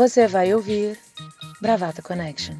[0.00, 0.98] Você vai ouvir
[1.60, 2.54] Bravata Connection.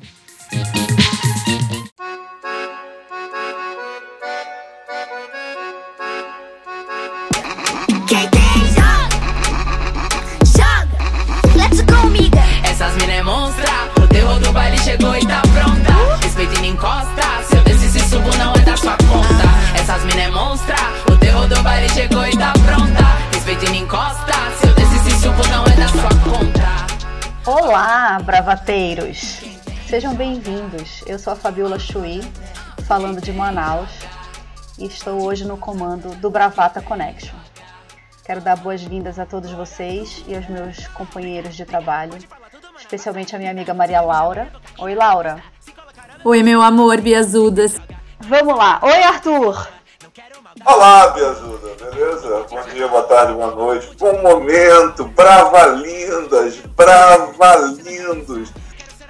[8.06, 9.08] Quem tem joga,
[10.44, 10.86] joga,
[11.56, 12.40] let's go, amiga.
[12.62, 16.16] Essas mina é monstra, o terror do baile chegou e tá pronta.
[16.22, 19.80] Respeita e não encosta, se eu e subo não é da sua conta.
[19.80, 20.76] Essas mina é monstra,
[21.10, 23.02] o terror do baile chegou e tá pronta.
[23.32, 26.59] Respeita e não encosta, se eu e subo não é da sua conta.
[27.46, 29.40] Olá, bravateiros!
[29.88, 31.02] Sejam bem-vindos.
[31.06, 32.20] Eu sou a Fabiola Chui,
[32.86, 33.88] falando de Manaus,
[34.78, 37.34] e estou hoje no comando do Bravata Connection.
[38.24, 42.12] Quero dar boas-vindas a todos vocês e aos meus companheiros de trabalho,
[42.78, 44.52] especialmente a minha amiga Maria Laura.
[44.78, 45.42] Oi, Laura.
[46.22, 47.80] Oi, meu amor, Biazudas.
[48.20, 48.80] Vamos lá.
[48.82, 49.66] Oi, Arthur.
[50.64, 52.44] Olá, Biazuda, beleza?
[52.50, 53.88] Bom dia, boa tarde, boa noite.
[53.96, 58.52] Bom momento, brava lindas, brava lindos.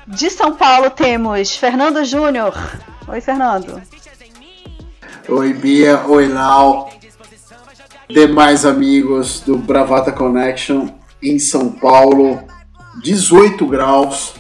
[0.06, 2.54] De São Paulo temos Fernando Júnior.
[3.08, 3.80] Oi, Fernando.
[5.28, 6.04] Oi, Bia.
[6.06, 6.90] Oi, Lau.
[8.08, 10.88] Demais amigos do Bravata Connection
[11.22, 12.38] em São Paulo.
[13.02, 14.34] 18 graus.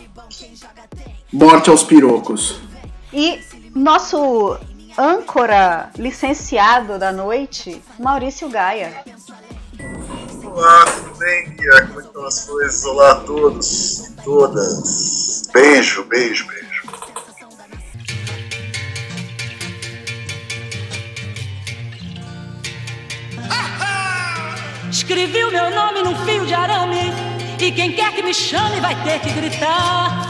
[1.32, 2.60] Morte aos pirocos.
[3.10, 3.40] E
[3.74, 4.58] nosso
[4.98, 9.04] âncora licenciado da noite, Maurício Gaia.
[10.44, 11.86] Olá, tudo bem, Bia?
[11.86, 12.84] Como estão as coisas?
[12.84, 15.48] Olá a todos e todas.
[15.52, 16.70] Beijo, beijo, beijo.
[24.90, 27.12] Escrevi o meu nome num fio de arame
[27.58, 30.26] E quem quer que me chame vai ter que gritar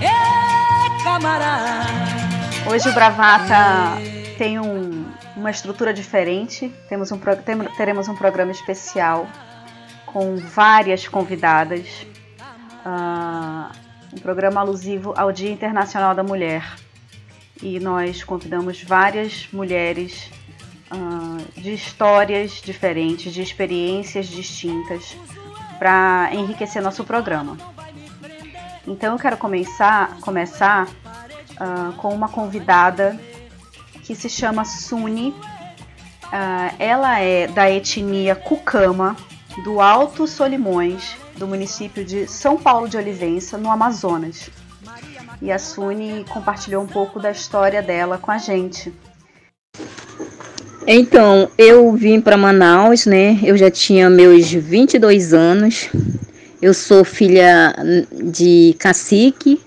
[0.00, 2.29] Ê, camarada
[2.68, 3.98] Hoje o Bravata
[4.38, 6.72] tem um- uma estrutura diferente.
[6.88, 7.18] Temos um,
[7.76, 9.26] teremos um programa especial
[10.06, 12.06] com várias convidadas.
[12.84, 13.70] Ah,
[14.12, 16.64] um programa alusivo ao Dia Internacional da Mulher.
[17.62, 20.30] E nós convidamos várias mulheres
[20.90, 25.16] ah, de histórias diferentes, de experiências distintas,
[25.78, 27.56] para enriquecer nosso programa.
[28.86, 30.88] Então eu quero começar, começar
[31.60, 33.20] ah, com uma convidada
[34.02, 35.34] que se chama Suni.
[36.32, 39.14] Ah, ela é da etnia Cucama,
[39.62, 44.48] do Alto Solimões, do município de São Paulo de Olivença, no Amazonas.
[45.42, 48.92] E a Suni compartilhou um pouco da história dela com a gente.
[50.86, 53.38] Então, eu vim para Manaus, né?
[53.42, 55.88] Eu já tinha meus 22 anos.
[56.60, 57.74] Eu sou filha
[58.12, 59.60] de cacique,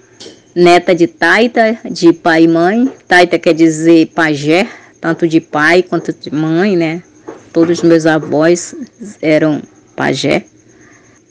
[0.56, 2.92] neta de Taita, de pai e mãe.
[3.08, 4.68] Taita quer dizer pajé,
[5.00, 7.04] tanto de pai quanto de mãe, né?
[7.52, 8.76] Todos os meus avós
[9.22, 9.62] eram
[9.96, 10.46] pajé.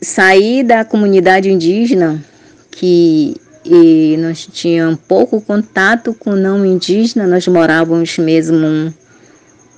[0.00, 2.22] Saí da comunidade indígena,
[2.70, 8.92] que e nós tínhamos pouco contato com não indígena, nós morávamos mesmo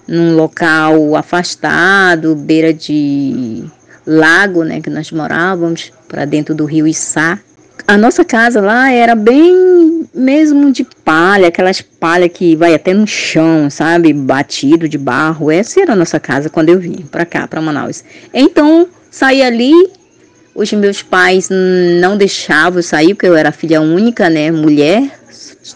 [0.09, 3.65] num local afastado, beira de
[4.07, 7.39] lago, né, que nós morávamos, para dentro do rio Içá.
[7.87, 13.07] A nossa casa lá era bem mesmo de palha, aquelas palha que vai até no
[13.07, 15.51] chão, sabe, batido de barro.
[15.51, 18.03] Essa era a nossa casa quando eu vim para cá, para Manaus.
[18.33, 19.73] Então, saí ali,
[20.55, 21.51] os meus pais
[22.01, 25.21] não deixavam eu sair, porque eu era filha única, né, mulher.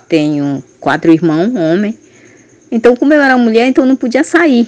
[0.09, 1.99] Tenho quatro irmãos, homem.
[2.73, 4.67] Então, como eu era mulher, então eu não podia sair.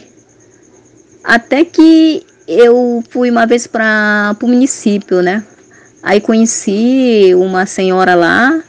[1.25, 5.43] Até que eu fui uma vez para o município, né?
[6.03, 8.63] Aí conheci uma senhora lá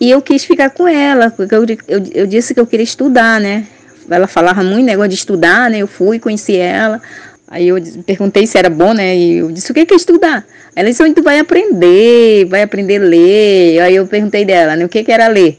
[0.00, 3.40] e eu quis ficar com ela, porque eu, eu, eu disse que eu queria estudar,
[3.40, 3.66] né?
[4.10, 5.78] Ela falava muito negócio de estudar, né?
[5.78, 7.00] Eu fui, conheci ela.
[7.46, 7.76] Aí eu
[8.06, 9.16] perguntei se era bom, né?
[9.16, 10.44] E eu disse, o que é estudar?
[10.76, 13.80] Ela disse, tu vai aprender, vai aprender a ler.
[13.80, 14.84] Aí eu perguntei dela, né?
[14.84, 15.58] O que que era ler?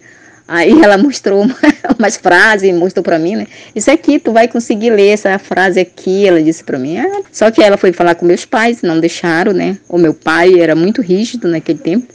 [0.51, 1.55] Aí ela mostrou uma,
[1.97, 3.45] umas frases, mostrou para mim, né?
[3.75, 6.97] Isso aqui, tu vai conseguir ler essa frase aqui, ela disse para mim.
[6.97, 9.77] Ah, só que ela foi falar com meus pais, não deixaram, né?
[9.87, 12.11] O meu pai era muito rígido naquele tempo.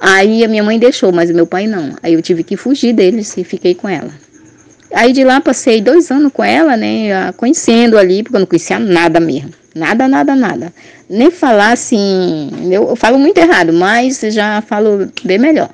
[0.00, 1.94] Aí a minha mãe deixou, mas o meu pai não.
[2.02, 4.10] Aí eu tive que fugir deles e fiquei com ela.
[4.92, 7.32] Aí de lá passei dois anos com ela, né?
[7.36, 9.52] Conhecendo ali, porque eu não conhecia nada mesmo.
[9.72, 10.72] Nada, nada, nada.
[11.08, 12.50] Nem falar assim.
[12.72, 15.70] Eu, eu falo muito errado, mas já falo bem melhor.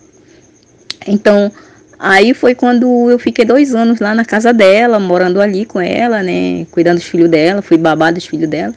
[1.07, 1.51] Então,
[1.99, 6.23] aí foi quando eu fiquei dois anos lá na casa dela, morando ali com ela,
[6.23, 6.67] né?
[6.71, 8.75] Cuidando dos filhos dela, fui babá dos filhos dela.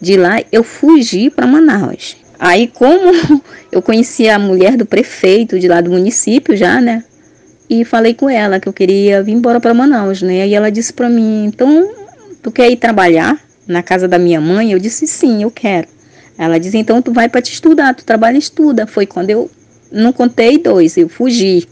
[0.00, 2.16] De lá eu fugi para Manaus.
[2.38, 3.12] Aí, como
[3.70, 7.04] eu conhecia a mulher do prefeito de lá do município já, né?
[7.68, 10.46] E falei com ela que eu queria vir embora para Manaus, né?
[10.46, 11.90] E ela disse para mim: então,
[12.42, 14.72] tu quer ir trabalhar na casa da minha mãe?
[14.72, 15.88] Eu disse: sim, eu quero.
[16.36, 18.86] Ela disse, então tu vai para te estudar, tu trabalha e estuda.
[18.86, 19.50] Foi quando eu
[19.94, 21.66] não contei dois, eu fugi.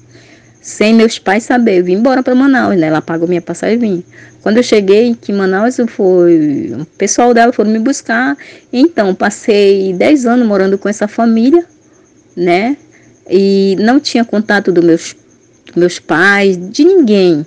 [0.60, 2.86] Sem meus pais saber, eu vim embora para Manaus, né?
[2.86, 4.04] Ela pagou minha passagem e vim.
[4.42, 8.36] Quando eu cheguei em Manaus, foi, o pessoal dela foram me buscar.
[8.72, 11.64] Então, passei 10 anos morando com essa família,
[12.36, 12.76] né?
[13.28, 15.16] E não tinha contato dos meus,
[15.66, 17.44] dos meus pais, de ninguém.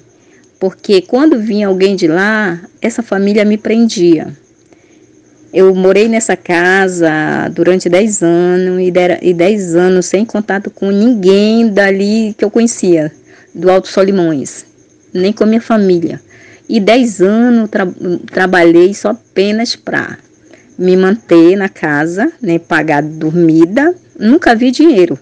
[0.59, 4.27] Porque quando vinha alguém de lá, essa família me prendia.
[5.55, 10.91] Eu morei nessa casa durante 10 anos e, dera, e 10 anos sem contato com
[10.91, 13.09] ninguém dali que eu conhecia,
[13.53, 14.65] do Alto Solimões,
[15.13, 16.19] nem com a minha família.
[16.67, 17.87] E 10 anos tra
[18.29, 20.17] trabalhei só apenas para
[20.77, 23.95] me manter na casa, né, pagar dormida.
[24.19, 25.17] Nunca vi dinheiro.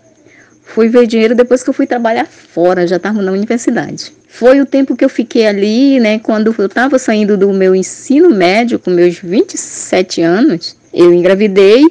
[0.64, 4.14] Fui ver dinheiro depois que eu fui trabalhar fora, já estava na universidade.
[4.28, 6.18] Foi o tempo que eu fiquei ali, né?
[6.18, 11.86] Quando eu estava saindo do meu ensino médio, com meus 27 anos, eu engravidei.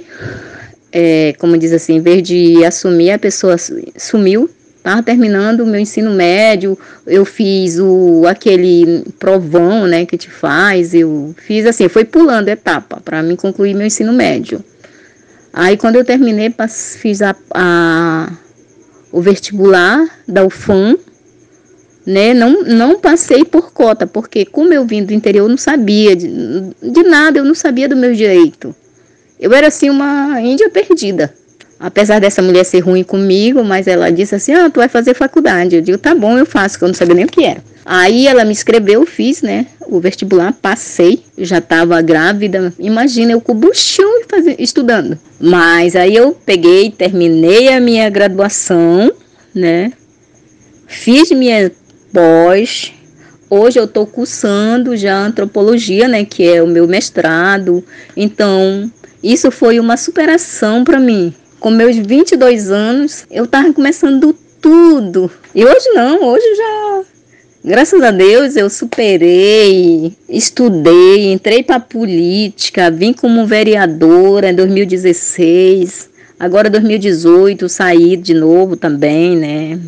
[0.90, 3.56] É, como diz assim, em vez de assumir, a pessoa
[3.96, 4.50] sumiu.
[4.76, 6.76] Estava terminando o meu ensino médio,
[7.06, 13.00] eu fiz o aquele provão, né, que te faz, eu fiz assim, foi pulando etapa
[13.00, 14.60] para mim concluir meu ensino médio.
[15.52, 16.52] Aí quando eu terminei,
[16.98, 18.32] fiz a, a
[19.12, 20.96] o vestibular da UFAM,
[22.04, 22.34] né?
[22.34, 26.28] Não, não passei por cota, porque como eu vim do interior, eu não sabia de,
[26.82, 28.74] de nada, eu não sabia do meu direito.
[29.38, 31.34] Eu era assim uma índia perdida.
[31.82, 35.74] Apesar dessa mulher ser ruim comigo, mas ela disse assim: Ah, tu vai fazer faculdade.
[35.74, 37.60] Eu digo: Tá bom, eu faço, que eu não sabia nem o que era.
[37.84, 39.66] Aí ela me escreveu, eu fiz, né?
[39.88, 42.72] O vestibular, passei, já estava grávida.
[42.78, 44.08] Imagina, eu com o buchão
[44.56, 45.18] estudando.
[45.40, 49.10] Mas aí eu peguei, terminei a minha graduação,
[49.52, 49.92] né?
[50.86, 51.72] Fiz minha
[52.12, 52.92] pós.
[53.50, 56.24] Hoje eu estou cursando já antropologia, né?
[56.24, 57.84] Que é o meu mestrado.
[58.16, 58.88] Então,
[59.20, 61.34] isso foi uma superação para mim.
[61.62, 65.30] Com meus 22 anos, eu estava começando tudo.
[65.54, 67.02] E hoje não, hoje já
[67.64, 76.68] Graças a Deus eu superei, estudei, entrei para política, vim como vereadora em 2016, agora
[76.68, 79.78] 2018 saí de novo também, né?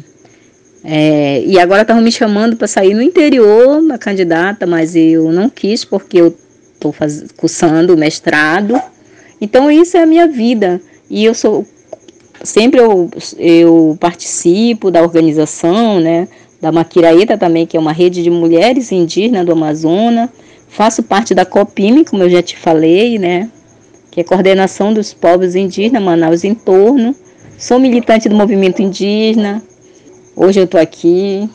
[0.84, 5.50] É, e agora estavam me chamando para sair no interior, uma candidata, mas eu não
[5.50, 6.36] quis porque eu
[6.72, 6.94] estou
[7.36, 8.80] cursando mestrado.
[9.40, 10.80] Então isso é a minha vida
[11.14, 11.64] e eu sou
[12.42, 13.08] sempre eu,
[13.38, 16.28] eu participo da organização, né?
[16.60, 20.30] da Maquiraíta também, que é uma rede de mulheres indígenas do Amazonas.
[20.66, 23.50] Faço parte da COPIME, como eu já te falei, né?
[24.10, 27.14] Que é Coordenação dos Povos Indígenas, Manaus e Entorno.
[27.58, 29.62] Sou militante do movimento indígena.
[30.34, 31.48] Hoje eu estou aqui.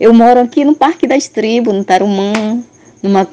[0.00, 2.32] Eu moro aqui no Parque das Tribos, no Tarumã,
[3.02, 3.28] numa,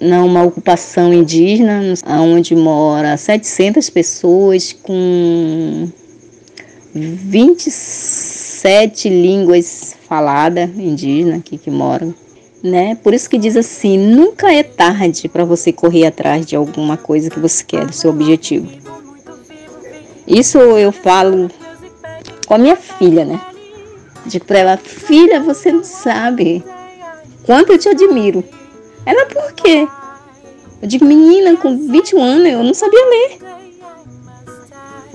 [0.00, 5.88] numa ocupação indígena, onde mora 700 pessoas com
[6.94, 12.14] 27 línguas falada indígena aqui que moram,
[12.62, 12.96] né?
[12.96, 17.30] Por isso que diz assim, nunca é tarde para você correr atrás de alguma coisa
[17.30, 18.68] que você quer, do seu objetivo.
[20.26, 21.50] Isso eu falo
[22.46, 23.40] com a minha filha, né?
[24.26, 26.64] Digo para ela, filha, você não sabe
[27.44, 28.44] quanto eu te admiro.
[29.10, 29.88] Ela, por quê?
[30.80, 33.38] Eu digo, menina, com 21 anos eu não sabia ler.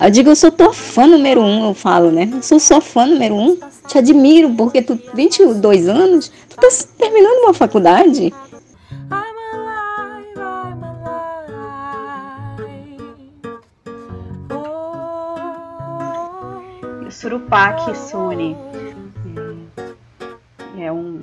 [0.03, 2.29] Eu digo, eu sou tua fã número um, eu falo, né?
[2.29, 3.57] Eu sou sua fã número um.
[3.87, 8.33] Te admiro, porque tu, 22 anos, tu tá terminando uma faculdade.
[17.07, 18.57] O Surupá Kitsune
[20.77, 21.21] é, é um,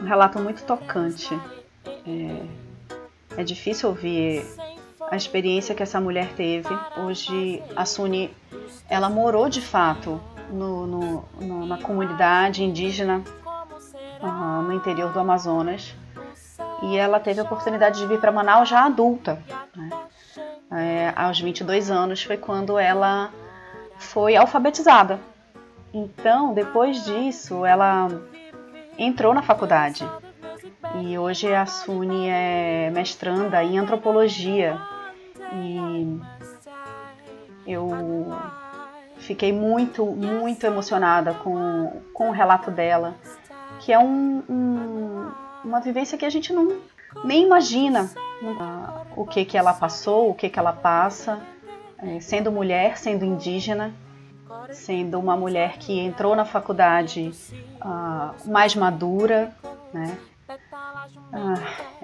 [0.00, 1.36] um, relato muito tocante.
[3.42, 4.46] É, difícil ouvir
[5.10, 6.68] a experiência que essa mulher teve.
[6.96, 8.30] Hoje a Suni,
[8.88, 13.20] ela morou de fato no, no, no, na comunidade indígena
[14.22, 15.92] uh, no interior do Amazonas
[16.82, 19.42] e ela teve a oportunidade de vir para Manaus já adulta.
[19.74, 19.90] Né?
[20.70, 23.30] É, aos 22 anos foi quando ela
[23.98, 25.18] foi alfabetizada.
[25.92, 28.08] Então, depois disso, ela
[28.96, 30.08] entrou na faculdade.
[31.00, 34.78] E hoje a Suni é mestranda em antropologia.
[35.54, 36.20] E
[37.66, 37.90] eu
[39.18, 43.14] fiquei muito, muito emocionada com, com o relato dela,
[43.80, 45.30] que é um, um,
[45.64, 46.80] uma vivência que a gente não
[47.24, 48.10] nem imagina
[48.42, 51.40] uh, o que, que ela passou, o que, que ela passa,
[51.98, 53.94] é, sendo mulher, sendo indígena,
[54.70, 57.30] sendo uma mulher que entrou na faculdade
[57.80, 59.54] uh, mais madura,
[59.92, 60.16] né?
[61.32, 61.54] Ah,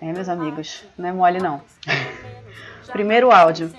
[0.01, 1.61] é, meus amigos, não é mole não.
[2.93, 3.73] Primeiro áudio.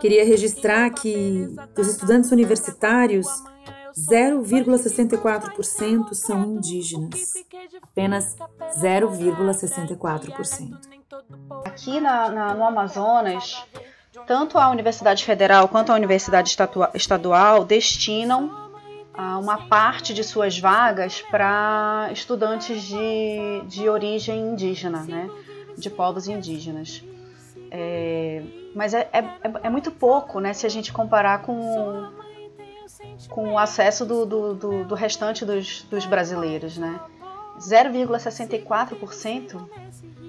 [0.00, 3.26] Queria registrar que dos estudantes universitários,
[3.98, 7.34] 0,64% são indígenas.
[7.82, 8.36] Apenas
[8.80, 10.78] 0,64%.
[11.64, 13.60] Aqui na, na, no Amazonas,
[14.26, 16.56] tanto a Universidade Federal quanto a Universidade
[16.94, 18.67] Estadual destinam
[19.18, 25.28] uma parte de suas vagas para estudantes de, de origem indígena, né?
[25.76, 27.02] de povos indígenas.
[27.70, 28.42] É,
[28.74, 29.24] mas é, é,
[29.62, 32.12] é, muito pouco né, se a gente comparar com,
[33.28, 36.78] com o acesso do, do, do, do restante dos, dos brasileiros.
[36.78, 37.00] Né?
[37.58, 39.68] 0,64%.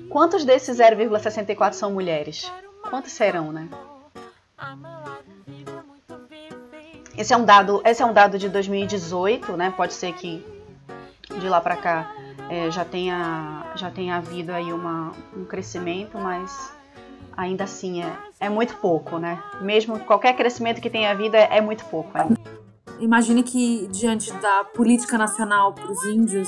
[0.10, 2.52] Quantos desses 0,64 são mulheres?
[2.90, 3.70] Quantos serão, né?
[7.20, 9.74] Esse é um dado, esse é um dado de 2018, né?
[9.76, 10.42] Pode ser que
[11.38, 12.16] de lá para cá
[12.50, 16.72] é, já tenha já tenha havido aí uma, um crescimento, mas
[17.36, 19.44] ainda assim é, é muito pouco, né?
[19.60, 22.18] Mesmo qualquer crescimento que tenha havido é, é muito pouco.
[22.18, 22.38] Né?
[23.02, 26.48] Imagine que diante da política nacional para os índios,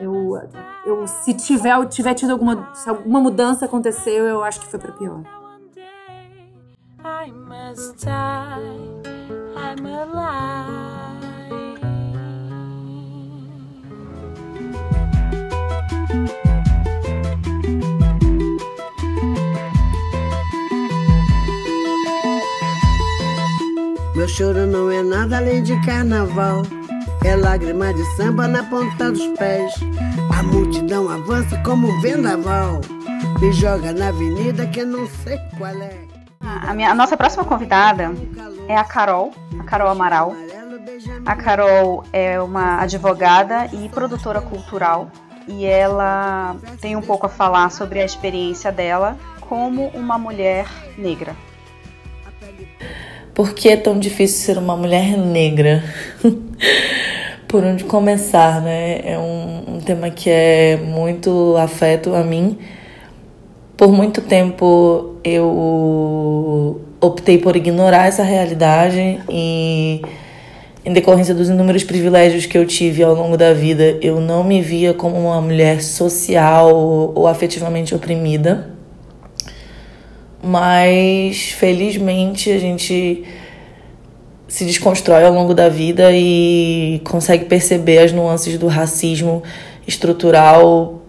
[0.00, 0.42] eu,
[0.86, 4.90] eu se tiver tiver tido alguma se alguma mudança aconteceu, eu acho que foi para
[4.90, 5.22] pior.
[7.04, 8.99] I must die.
[9.70, 11.30] I'm alive.
[24.16, 26.62] Meu choro não é nada além de carnaval.
[27.24, 29.72] É lágrima de samba na ponta dos pés.
[30.36, 32.80] A multidão avança como um vendaval.
[33.40, 36.09] Me joga na avenida que não sei qual é.
[36.70, 38.12] A, minha, a nossa próxima convidada
[38.68, 40.34] é a Carol, a Carol Amaral.
[41.26, 45.10] A Carol é uma advogada e produtora cultural
[45.48, 50.66] e ela tem um pouco a falar sobre a experiência dela como uma mulher
[50.96, 51.36] negra.
[53.34, 55.82] Por que é tão difícil ser uma mulher negra?
[57.48, 59.00] Por onde começar, né?
[59.04, 62.58] É um, um tema que é muito afeto a mim.
[63.80, 70.02] Por muito tempo eu optei por ignorar essa realidade e
[70.84, 74.60] em decorrência dos inúmeros privilégios que eu tive ao longo da vida, eu não me
[74.60, 78.68] via como uma mulher social ou afetivamente oprimida.
[80.44, 83.24] Mas felizmente a gente
[84.46, 89.42] se desconstrói ao longo da vida e consegue perceber as nuances do racismo
[89.86, 90.99] estrutural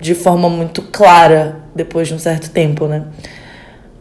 [0.00, 3.04] de forma muito clara depois de um certo tempo, né?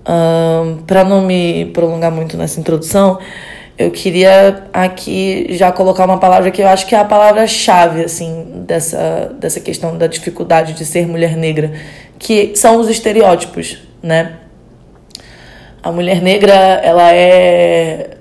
[0.07, 3.19] Um, Para não me prolongar muito nessa introdução,
[3.77, 8.63] eu queria aqui já colocar uma palavra que eu acho que é a palavra-chave assim
[8.65, 11.71] dessa, dessa questão da dificuldade de ser mulher negra,
[12.17, 14.37] que são os estereótipos né?
[15.81, 18.17] A mulher negra, ela é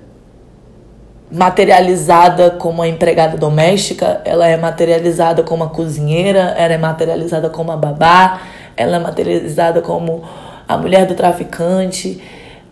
[1.31, 7.71] materializada como a empregada doméstica, ela é materializada como a cozinheira, ela é materializada como
[7.71, 8.41] a babá,
[8.75, 10.23] ela é materializada como
[10.67, 12.21] a mulher do traficante.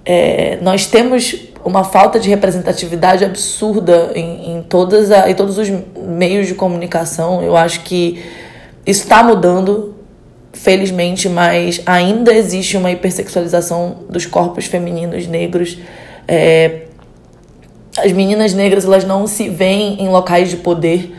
[0.04, 5.70] É, nós temos uma falta de representatividade absurda em, em, todas a, em todos os
[5.96, 7.44] meios de comunicação.
[7.44, 8.24] Eu acho que
[8.86, 9.94] isso está mudando,
[10.54, 15.78] felizmente, mas ainda existe uma hipersexualização dos corpos femininos negros.
[16.28, 16.87] É,
[17.98, 21.16] as meninas negras elas não se veem em locais de poder.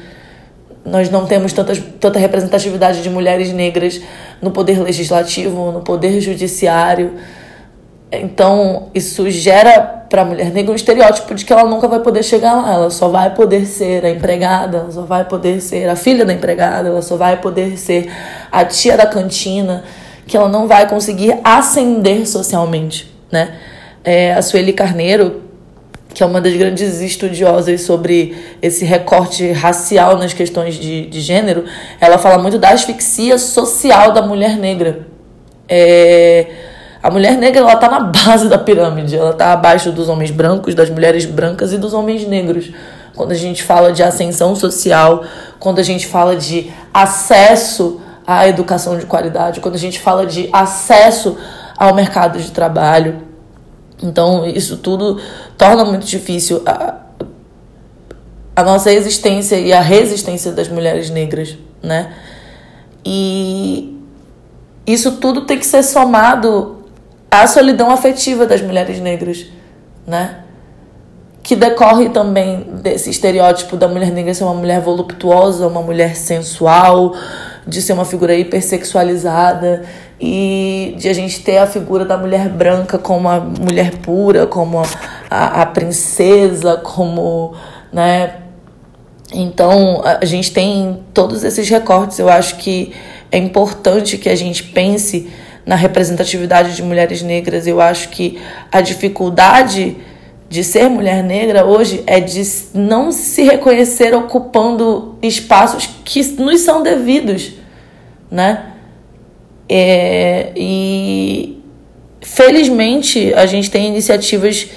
[0.84, 4.00] Nós não temos tantas, tanta representatividade de mulheres negras
[4.40, 7.12] no poder legislativo, no poder judiciário.
[8.10, 12.22] Então, isso gera para a mulher negra um estereótipo de que ela nunca vai poder
[12.22, 12.72] chegar lá.
[12.72, 16.32] Ela só vai poder ser a empregada, ela só vai poder ser a filha da
[16.32, 18.10] empregada, ela só vai poder ser
[18.50, 19.84] a tia da cantina,
[20.26, 23.56] que ela não vai conseguir ascender socialmente, né?
[24.02, 25.47] É, a Sueli Carneiro,
[26.12, 31.64] que é uma das grandes estudiosas sobre esse recorte racial nas questões de, de gênero,
[32.00, 35.06] ela fala muito da asfixia social da mulher negra.
[35.68, 36.46] É
[37.02, 40.74] a mulher negra ela tá na base da pirâmide, ela tá abaixo dos homens brancos,
[40.74, 42.72] das mulheres brancas e dos homens negros.
[43.14, 45.24] Quando a gente fala de ascensão social,
[45.58, 50.48] quando a gente fala de acesso à educação de qualidade, quando a gente fala de
[50.52, 51.36] acesso
[51.76, 53.27] ao mercado de trabalho.
[54.02, 55.20] Então, isso tudo
[55.56, 56.96] torna muito difícil a,
[58.54, 62.14] a nossa existência e a resistência das mulheres negras, né?
[63.04, 63.96] E
[64.86, 66.84] isso tudo tem que ser somado
[67.30, 69.46] a solidão afetiva das mulheres negras,
[70.06, 70.40] né?
[71.42, 77.14] Que decorre também desse estereótipo da mulher negra ser uma mulher voluptuosa, uma mulher sensual,
[77.66, 79.84] de ser uma figura hipersexualizada,
[80.20, 84.82] e de a gente ter a figura da mulher branca como a mulher pura, como
[85.30, 87.54] a, a princesa, como,
[87.92, 88.34] né?
[89.32, 92.18] Então a gente tem todos esses recortes.
[92.18, 92.92] Eu acho que
[93.30, 95.30] é importante que a gente pense
[95.64, 97.66] na representatividade de mulheres negras.
[97.66, 98.40] Eu acho que
[98.72, 99.96] a dificuldade
[100.48, 106.82] de ser mulher negra hoje é de não se reconhecer ocupando espaços que nos são
[106.82, 107.52] devidos,
[108.30, 108.72] né?
[109.68, 111.62] É, e
[112.22, 114.68] felizmente a gente tem iniciativas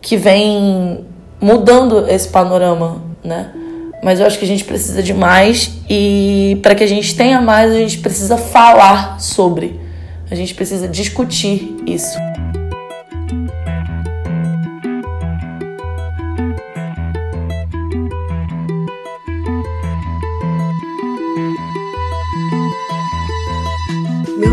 [0.00, 1.04] que vêm
[1.40, 3.52] mudando esse panorama, né?
[4.02, 7.40] Mas eu acho que a gente precisa de mais e para que a gente tenha
[7.40, 9.78] mais, a gente precisa falar sobre.
[10.30, 12.16] A gente precisa discutir isso.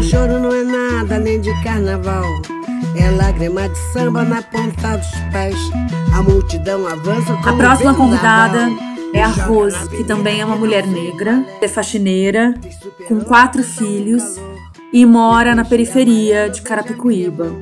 [0.08, 2.24] Choro não é nada além de carnaval.
[2.96, 5.58] É lágrima de samba na ponta dos pés.
[6.14, 8.70] A multidão avança como A próxima convidada
[9.14, 12.54] é a Rose, que também é uma mulher negra, é faxineira,
[13.08, 14.24] com quatro filhos
[14.94, 17.54] e mora na periferia de Carapicuíba.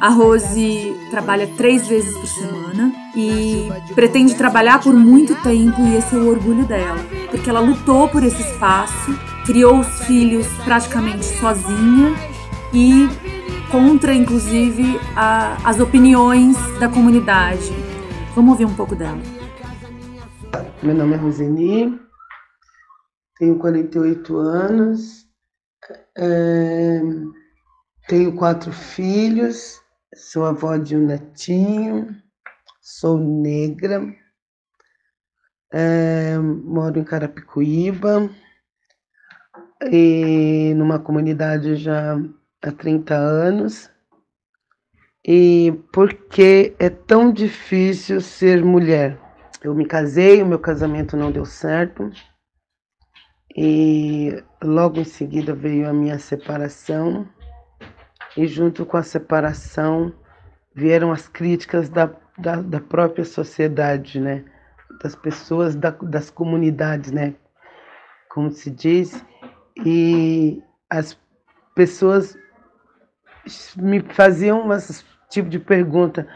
[0.00, 6.14] A Rose trabalha três vezes por semana e pretende trabalhar por muito tempo e esse
[6.14, 6.98] é o orgulho dela,
[7.30, 12.14] porque ela lutou por esse espaço, criou os filhos praticamente sozinha
[12.72, 13.08] e
[13.70, 17.70] contra, inclusive, a- as opiniões da comunidade.
[18.34, 19.18] Vamos ouvir um pouco dela.
[20.82, 21.98] Meu nome é Roseni,
[23.38, 25.26] tenho 48 anos,
[26.16, 27.00] é,
[28.08, 29.80] tenho quatro filhos,
[30.14, 32.14] sou avó de um netinho,
[32.80, 34.02] sou negra,
[35.72, 38.28] é, moro em Carapicuíba,
[39.90, 42.16] e numa comunidade já
[42.62, 43.90] há 30 anos.
[45.24, 49.18] E por que é tão difícil ser mulher?
[49.62, 52.10] Eu me casei, o meu casamento não deu certo.
[53.56, 57.28] E logo em seguida veio a minha separação.
[58.36, 60.12] E junto com a separação
[60.74, 64.44] vieram as críticas da, da, da própria sociedade, né?
[65.02, 67.34] Das pessoas, da, das comunidades, né?
[68.28, 69.24] Como se diz.
[69.84, 71.18] E as
[71.74, 72.36] pessoas
[73.76, 76.26] me faziam esse tipo de pergunta: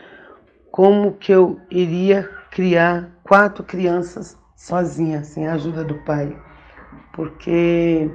[0.70, 6.36] como que eu iria criar quatro crianças sozinha, sem a ajuda do pai?
[7.12, 8.10] Porque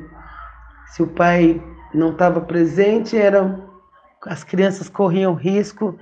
[0.88, 1.62] se o pai
[1.94, 3.70] não estava presente, eram
[4.26, 5.98] as crianças corriam risco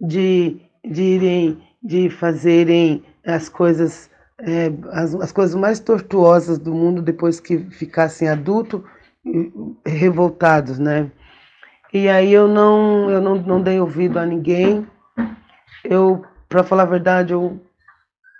[0.00, 4.09] de, de irem, de fazerem as coisas,
[4.42, 8.82] é, as, as coisas mais tortuosas do mundo depois que ficassem adultos,
[9.24, 9.52] e-
[9.86, 11.10] revoltados, né?
[11.92, 14.86] E aí eu não, eu não, não dei ouvido a ninguém.
[15.84, 17.60] Eu, para falar a verdade, eu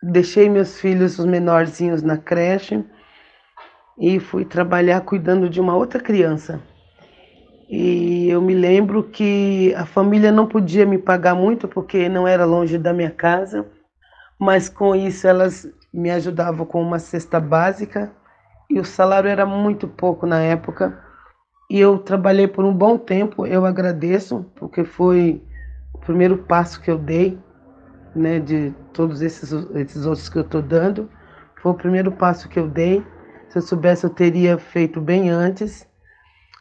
[0.02, 2.84] deixei meus filhos, os menorzinhos, na creche
[3.98, 6.60] e fui trabalhar cuidando de uma outra criança.
[7.68, 12.44] E eu me lembro que a família não podia me pagar muito porque não era
[12.44, 13.66] longe da minha casa,
[14.38, 18.12] mas com isso elas me ajudavam com uma cesta básica
[18.68, 20.98] e o salário era muito pouco na época.
[21.68, 25.42] E eu trabalhei por um bom tempo, eu agradeço, porque foi
[25.92, 27.38] o primeiro passo que eu dei,
[28.14, 31.08] né, de todos esses, esses outros que eu estou dando.
[31.62, 33.04] Foi o primeiro passo que eu dei.
[33.48, 35.86] Se eu soubesse, eu teria feito bem antes.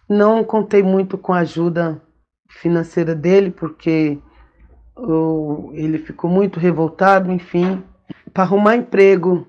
[0.07, 2.01] Não contei muito com a ajuda
[2.49, 4.19] financeira dele, porque
[4.97, 7.83] eu- ele ficou muito revoltado, enfim.
[8.33, 9.47] Para arrumar emprego,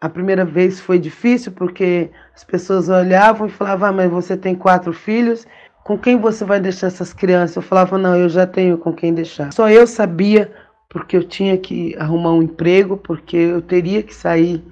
[0.00, 4.54] a primeira vez foi difícil, porque as pessoas olhavam e falavam: ah, mas você tem
[4.54, 5.46] quatro filhos,
[5.84, 7.56] com quem você vai deixar essas crianças?
[7.56, 9.52] Eu falava: não, eu já tenho com quem deixar.
[9.52, 10.52] Só eu sabia,
[10.88, 14.64] porque eu tinha que arrumar um emprego, porque eu teria que sair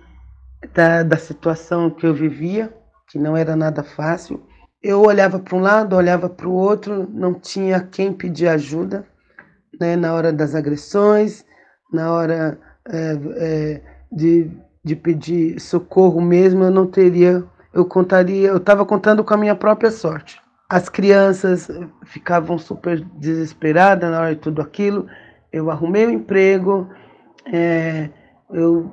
[0.72, 2.72] da, da situação que eu vivia,
[3.08, 4.42] que não era nada fácil.
[4.82, 9.06] Eu olhava para um lado, olhava para o outro, não tinha quem pedir ajuda,
[9.80, 11.44] né, na hora das agressões,
[11.90, 14.50] na hora é, é, de,
[14.82, 19.54] de pedir socorro mesmo, eu não teria, eu contaria, eu estava contando com a minha
[19.54, 20.40] própria sorte.
[20.68, 21.68] As crianças
[22.04, 25.06] ficavam super desesperadas na hora de tudo aquilo.
[25.52, 26.88] Eu arrumei o emprego,
[27.52, 28.08] é,
[28.52, 28.90] eu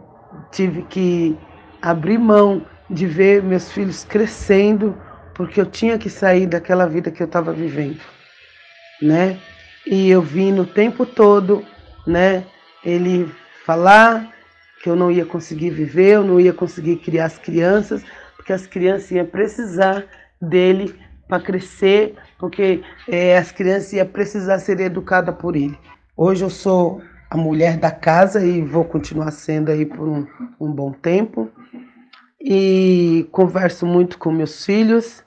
[0.51, 1.37] tive que
[1.81, 4.95] abrir mão de ver meus filhos crescendo,
[5.33, 7.99] porque eu tinha que sair daquela vida que eu estava vivendo,
[9.01, 9.39] né?
[9.87, 11.65] E eu vi no tempo todo,
[12.05, 12.45] né,
[12.83, 13.31] ele
[13.71, 14.33] falar
[14.83, 18.03] que eu não ia conseguir viver, eu não ia conseguir criar as crianças,
[18.35, 20.03] porque as crianças iam precisar
[20.41, 20.93] dele
[21.25, 25.77] para crescer, porque é, as crianças iam precisar ser educadas por ele.
[26.17, 30.27] Hoje eu sou a mulher da casa e vou continuar sendo aí por um,
[30.59, 31.49] um bom tempo.
[32.41, 35.23] E converso muito com meus filhos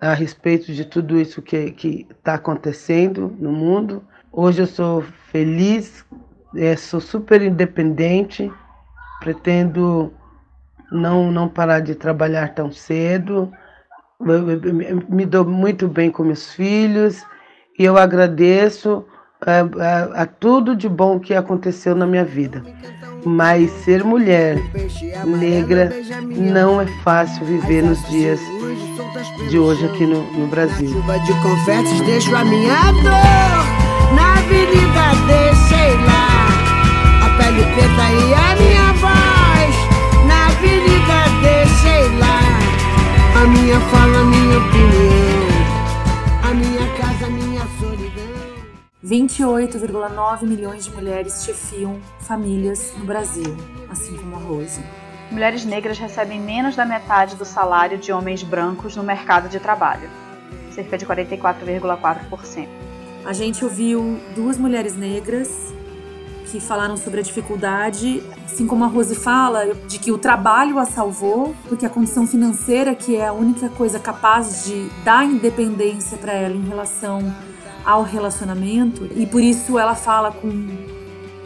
[0.00, 4.04] a respeito de tudo isso que está acontecendo no mundo.
[4.30, 6.04] Hoje eu sou feliz,
[6.56, 8.50] é, sou super independente,
[9.20, 10.12] pretendo
[10.90, 13.50] não, não parar de trabalhar tão cedo,
[15.08, 17.24] me dou muito bem com meus filhos
[17.78, 19.04] e eu agradeço
[19.44, 22.62] a, a, a tudo de bom que aconteceu na minha vida.
[23.24, 24.56] Mas ser mulher
[25.24, 25.92] negra
[26.36, 28.40] não é fácil viver nos dias
[29.48, 30.88] de hoje aqui no, no Brasil.
[30.88, 35.41] Chuva de confetes, deixo a minha dor na avenida, deixei
[43.42, 45.48] a minha fala, a minha opinião,
[46.44, 48.22] a minha casa, a minha solidão.
[49.04, 53.56] 28,9 milhões de mulheres chefiam famílias no Brasil,
[53.90, 54.80] assim como a Rose.
[55.28, 60.08] Mulheres negras recebem menos da metade do salário de homens brancos no mercado de trabalho,
[60.70, 62.68] cerca de 44,4%.
[63.24, 65.74] A gente ouviu duas mulheres negras
[66.52, 70.84] que falaram sobre a dificuldade, assim como a Rose fala, de que o trabalho a
[70.84, 76.34] salvou, porque a condição financeira, que é a única coisa capaz de dar independência para
[76.34, 77.34] ela em relação
[77.86, 80.50] ao relacionamento, e por isso ela fala com,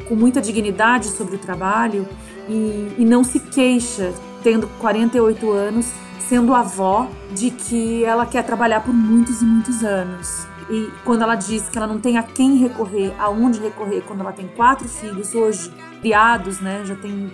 [0.09, 2.07] com muita dignidade sobre o trabalho
[2.49, 5.87] e, e não se queixa, tendo 48 anos,
[6.19, 10.49] sendo avó, de que ela quer trabalhar por muitos e muitos anos.
[10.69, 14.33] E quando ela diz que ela não tem a quem recorrer, aonde recorrer, quando ela
[14.33, 17.31] tem quatro filhos hoje, criados, né, já tem,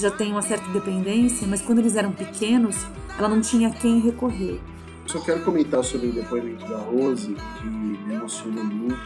[0.00, 2.84] já tem uma certa independência, mas quando eles eram pequenos,
[3.16, 4.60] ela não tinha a quem recorrer.
[5.06, 8.98] Só quero comentar sobre o depoimento da Rose, que me emocionou muito.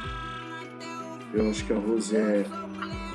[1.34, 2.46] Eu acho que a Rose é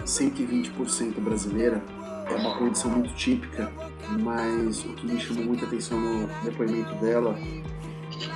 [0.05, 1.83] 120% brasileira,
[2.29, 3.71] é uma condição muito típica,
[4.19, 7.35] mas o que me chamou muita atenção no depoimento dela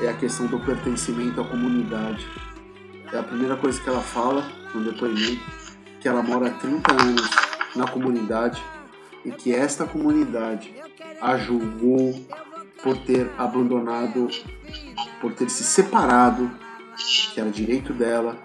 [0.01, 2.25] é a questão do pertencimento à comunidade.
[3.11, 5.41] É a primeira coisa que ela fala no depoimento,
[5.99, 7.29] que ela mora há 30 anos
[7.75, 8.61] na comunidade
[9.25, 10.73] e que esta comunidade
[11.21, 12.25] a julgou
[12.81, 14.29] por ter abandonado,
[15.19, 16.49] por ter se separado,
[17.33, 18.37] que era direito dela,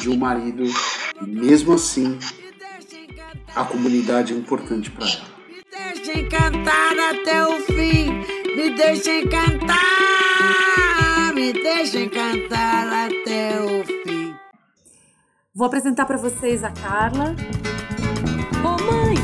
[0.00, 2.18] de um marido, e mesmo assim
[3.54, 5.30] a comunidade é importante para ela.
[6.12, 9.78] Me cantar até o fim, me deixem cantar,
[11.34, 14.34] me deixem cantar até o fim.
[15.54, 17.34] Vou apresentar para vocês a Carla.
[18.64, 19.14] Ô oh, mãe,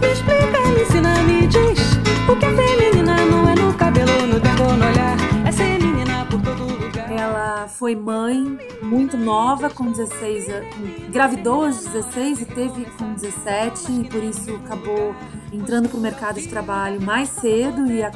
[0.00, 1.96] me explica, me ensina, me diz
[2.30, 6.24] o que é feminina, não é no cabelo, no tempo, no olhar, é ser menina
[6.26, 7.10] por todo lugar.
[7.10, 10.74] Ela foi mãe muito nova, com 16 anos,
[11.08, 15.14] engravidou aos 16 e teve com 17, e por isso acabou
[15.52, 18.10] entrando para o mercado de trabalho mais cedo e a,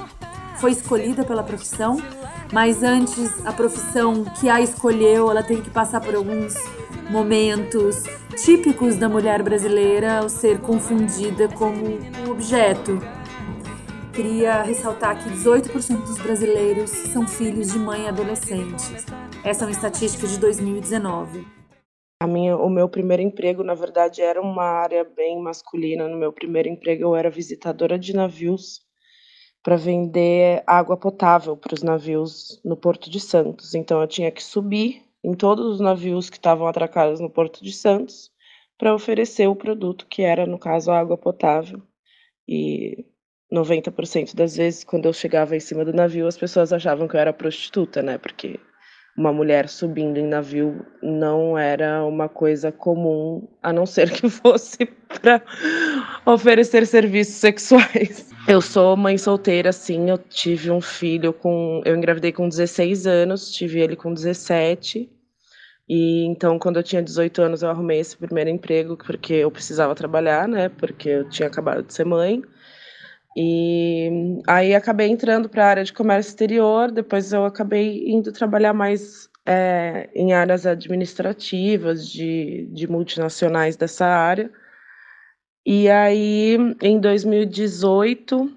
[0.61, 1.97] foi escolhida pela profissão.
[2.53, 6.55] Mas antes, a profissão que a escolheu, ela tem que passar por alguns
[7.11, 8.05] momentos
[8.45, 12.99] típicos da mulher brasileira ao ser confundida como um objeto.
[14.13, 18.85] Queria ressaltar que 18% dos brasileiros são filhos de mãe adolescente.
[19.43, 21.47] Essa é uma estatística de 2019.
[22.23, 26.07] A minha, o meu primeiro emprego, na verdade, era uma área bem masculina.
[26.07, 28.90] No meu primeiro emprego, eu era visitadora de navios
[29.63, 33.75] para vender água potável para os navios no Porto de Santos.
[33.75, 37.73] Então, eu tinha que subir em todos os navios que estavam atracados no Porto de
[37.73, 38.31] Santos
[38.79, 41.83] para oferecer o produto que era, no caso, a água potável.
[42.49, 43.05] E
[43.53, 47.21] 90% das vezes, quando eu chegava em cima do navio, as pessoas achavam que eu
[47.21, 48.17] era prostituta, né?
[48.17, 48.59] Porque
[49.17, 54.87] uma mulher subindo em navio não era uma coisa comum, a não ser que fosse
[55.21, 55.43] para
[56.25, 58.31] oferecer serviços sexuais.
[58.49, 61.83] Eu sou mãe solteira, sim, eu tive um filho com.
[61.85, 65.11] Eu engravidei com 16 anos, tive ele com 17.
[65.89, 69.95] E então, quando eu tinha 18 anos, eu arrumei esse primeiro emprego porque eu precisava
[69.95, 70.69] trabalhar, né?
[70.69, 72.43] Porque eu tinha acabado de ser mãe.
[73.37, 78.73] E aí acabei entrando para a área de comércio exterior, depois eu acabei indo trabalhar
[78.73, 84.51] mais é, em áreas administrativas de, de multinacionais dessa área.
[85.65, 88.51] E aí, em 2018,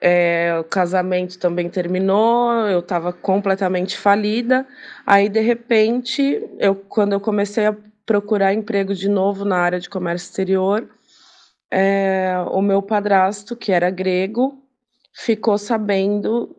[0.00, 4.66] é, o casamento também terminou, eu estava completamente falida.
[5.06, 9.88] Aí, de repente, eu, quando eu comecei a procurar emprego de novo na área de
[9.88, 10.88] comércio exterior,
[11.76, 14.62] é, o meu padrasto, que era grego,
[15.12, 16.54] ficou sabendo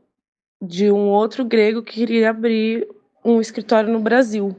[0.61, 2.85] de um outro grego que queria abrir
[3.23, 4.53] um escritório no Brasil.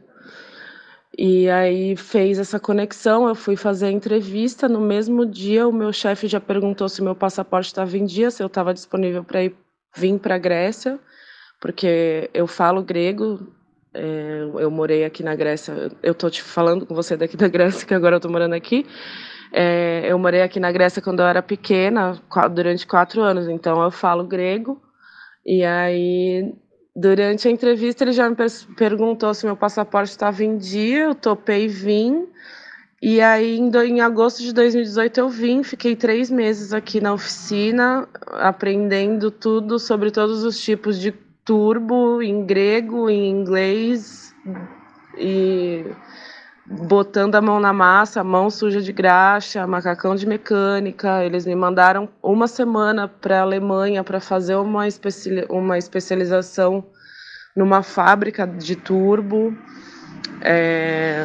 [1.19, 4.67] E aí fez essa conexão, eu fui fazer a entrevista.
[4.67, 8.43] No mesmo dia, o meu chefe já perguntou se meu passaporte estava em dia, se
[8.43, 9.55] eu estava disponível para ir
[9.95, 10.99] vir para a Grécia,
[11.61, 13.47] porque eu falo grego.
[13.93, 15.91] É, eu morei aqui na Grécia.
[16.03, 18.87] Eu tô te falando com você daqui da Grécia, que agora eu tô morando aqui.
[19.59, 22.21] É, eu morei aqui na Grécia quando eu era pequena,
[22.53, 24.83] durante quatro anos, então eu falo grego.
[25.45, 26.53] E aí
[26.99, 28.35] Durante a entrevista, ele já me
[28.75, 32.27] perguntou se meu passaporte estava em dia, eu topei vim.
[33.03, 39.31] E aí, em agosto de 2018, eu vim, fiquei três meses aqui na oficina, aprendendo
[39.31, 41.13] tudo sobre todos os tipos de
[41.45, 44.35] turbo, em grego, em inglês,
[45.19, 45.85] e
[46.69, 51.25] botando a mão na massa, mão suja de graxa, macacão de mecânica.
[51.25, 56.85] Eles me mandaram uma semana para a Alemanha para fazer uma, especi uma especialização
[57.55, 59.57] numa fábrica de turbo.
[60.43, 61.25] É,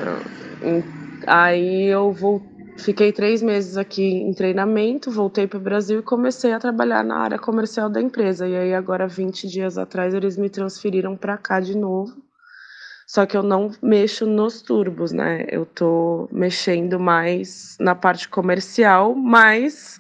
[1.26, 2.42] aí eu vou,
[2.78, 7.18] fiquei três meses aqui em treinamento, voltei para o Brasil e comecei a trabalhar na
[7.18, 8.48] área comercial da empresa.
[8.48, 12.31] E aí agora, 20 dias atrás, eles me transferiram para cá de novo
[13.12, 15.46] só que eu não mexo nos turbos, né?
[15.50, 20.00] Eu tô mexendo mais na parte comercial, mas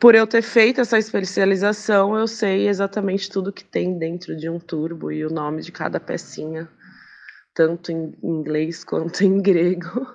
[0.00, 4.58] por eu ter feito essa especialização, eu sei exatamente tudo que tem dentro de um
[4.58, 6.66] turbo e o nome de cada pecinha,
[7.52, 10.06] tanto em inglês quanto em grego.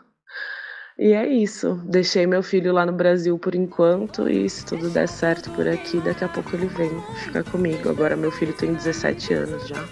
[0.97, 1.79] E é isso.
[1.85, 6.01] Deixei meu filho lá no Brasil por enquanto e se tudo der certo por aqui,
[6.01, 6.89] daqui a pouco ele vem
[7.23, 7.87] ficar comigo.
[7.87, 9.85] Agora meu filho tem 17 anos já.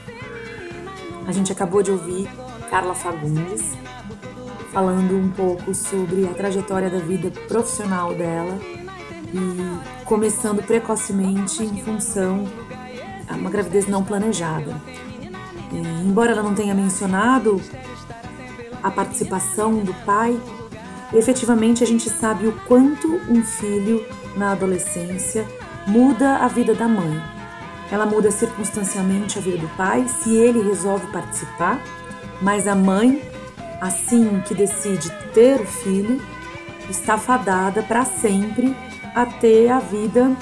[1.28, 2.30] A gente acabou de ouvir
[2.70, 3.64] Carla Fagundes
[4.72, 8.58] falando um pouco sobre a trajetória da vida profissional dela
[9.34, 12.46] e começando precocemente em função
[13.30, 14.76] a uma gravidez não planejada.
[15.72, 17.62] E, embora ela não tenha mencionado
[18.82, 20.40] a participação do pai,
[21.14, 24.06] efetivamente a gente sabe o quanto um filho
[24.36, 25.48] na adolescência
[25.88, 27.33] muda a vida da mãe.
[27.94, 31.80] Ela muda circunstancialmente a vida do pai se ele resolve participar,
[32.42, 33.22] mas a mãe,
[33.80, 36.20] assim que decide ter o filho,
[36.90, 38.76] está fadada para sempre
[39.14, 40.36] a ter a vida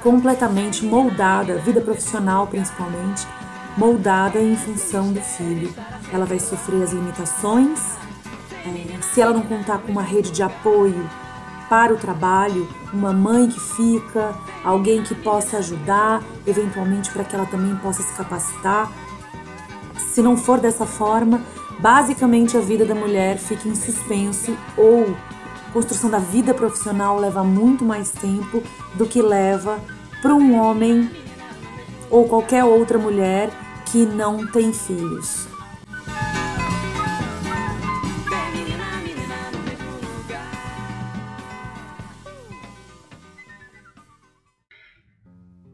[0.00, 3.26] completamente moldada, vida profissional principalmente,
[3.76, 5.74] moldada em função do filho.
[6.12, 7.80] Ela vai sofrer as limitações.
[8.64, 11.10] É, se ela não contar com uma rede de apoio
[11.70, 17.46] para o trabalho, uma mãe que fica, alguém que possa ajudar, eventualmente para que ela
[17.46, 18.90] também possa se capacitar.
[19.96, 21.40] Se não for dessa forma,
[21.78, 25.14] basicamente a vida da mulher fica em suspenso ou
[25.72, 28.60] construção da vida profissional leva muito mais tempo
[28.94, 29.78] do que leva
[30.20, 31.08] para um homem
[32.10, 33.48] ou qualquer outra mulher
[33.86, 35.49] que não tem filhos.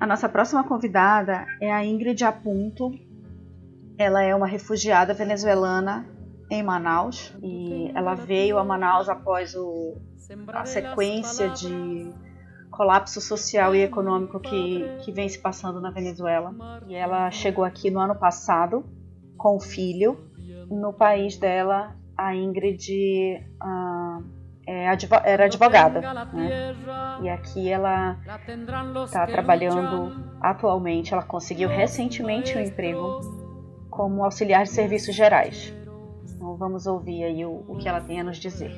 [0.06, 2.92] A nossa próxima convidada é a Ingrid Apunto.
[3.98, 6.06] Ela é uma refugiada venezuelana
[6.48, 9.96] em Manaus e ela veio a Manaus após o,
[10.52, 12.08] a sequência de
[12.70, 16.54] colapso social e econômico que, que vem se passando na Venezuela.
[16.86, 18.84] E ela chegou aqui no ano passado
[19.36, 20.16] com o filho.
[20.70, 24.24] No país dela, a Ingrid uh,
[24.66, 24.86] é,
[25.24, 26.00] era advogada.
[26.32, 26.74] Né?
[27.22, 28.18] E aqui ela
[29.04, 33.20] está trabalhando atualmente, ela conseguiu recentemente um emprego
[33.88, 35.72] como auxiliar de serviços gerais.
[36.34, 38.72] Então vamos ouvir aí o, o que ela tem a nos dizer.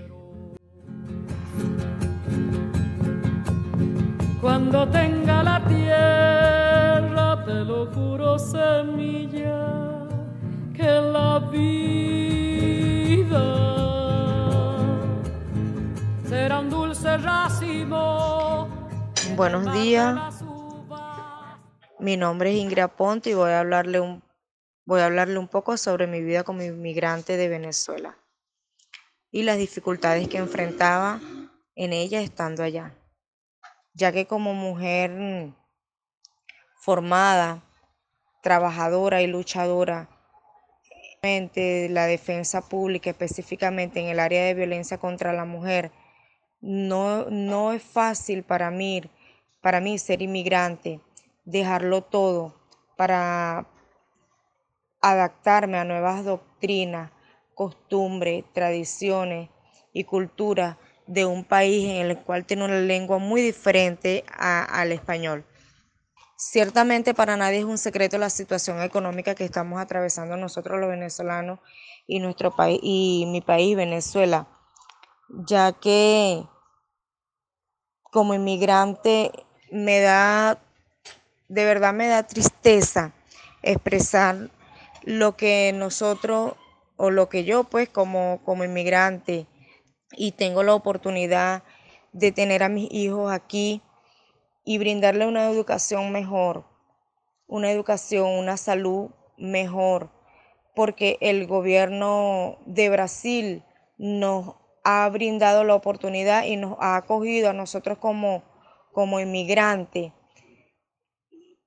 [4.41, 10.07] Cuando tenga la tierra, te lo juro, semilla,
[10.73, 12.48] que la vida
[19.37, 20.45] Buenos días.
[21.99, 24.23] Mi nombre es Ingrid Aponte y voy a hablarle un
[24.85, 28.17] voy a hablarle un poco sobre mi vida como inmigrante de Venezuela
[29.31, 31.21] y las dificultades que enfrentaba
[31.75, 32.95] en ella estando allá.
[33.93, 35.53] Ya que como mujer
[36.77, 37.63] formada,
[38.43, 40.09] trabajadora y luchadora
[41.23, 45.91] la defensa pública, específicamente en el área de violencia contra la mujer,
[46.61, 49.03] no, no es fácil para mí,
[49.61, 51.01] para mí ser inmigrante,
[51.45, 52.55] dejarlo todo
[52.97, 53.67] para
[55.01, 57.13] adaptarme a nuevas doctrinas,
[57.55, 59.49] costumbres, tradiciones
[59.93, 65.45] y culturas de un país en el cual tiene una lengua muy diferente al español.
[66.37, 71.59] Ciertamente para nadie es un secreto la situación económica que estamos atravesando nosotros los venezolanos
[72.07, 74.47] y nuestro país y mi país Venezuela,
[75.29, 76.45] ya que
[78.11, 79.33] como inmigrante
[79.71, 80.59] me da
[81.49, 83.13] de verdad me da tristeza
[83.63, 84.51] expresar
[85.05, 86.55] lo que nosotros
[86.97, 89.47] o lo que yo pues como como inmigrante
[90.13, 91.63] y tengo la oportunidad
[92.13, 93.83] de tener a mis hijos aquí
[94.65, 96.65] y brindarle una educación mejor,
[97.47, 100.11] una educación, una salud mejor,
[100.75, 103.65] porque el gobierno de Brasil
[103.97, 108.43] nos ha brindado la oportunidad y nos ha acogido a nosotros como,
[108.93, 110.13] como inmigrantes.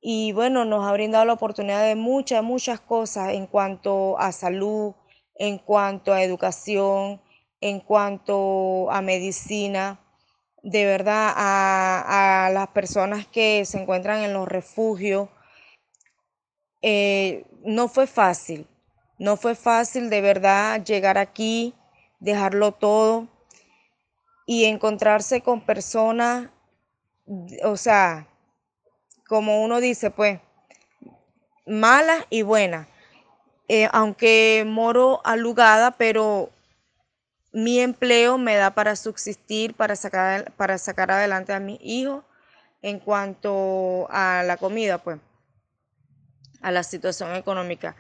[0.02, 4.96] Y bueno, nos ha brindado la oportunidad de muchas, muchas cosas en cuanto a salud,
[5.36, 7.22] en cuanto a educación,
[7.60, 10.00] en cuanto a medicina,
[10.64, 15.30] de verdad a, las personas que se encuentran en los refugios.
[16.82, 18.68] Eh, no fue fácil,
[19.20, 21.76] no fue fácil de verdad llegar aquí,
[22.22, 23.28] dejarlo todo
[24.46, 26.50] y encontrarse con personas,
[27.64, 28.28] o sea,
[29.28, 30.40] como uno dice, pues,
[31.66, 32.88] malas y buenas.
[33.68, 36.50] Eh, aunque moro alugada, pero
[37.54, 42.24] mi empleo me da para subsistir, para sacar, para sacar adelante a mis hijos
[42.82, 45.20] en cuanto a la comida, pues,
[46.62, 47.96] a la situación económica.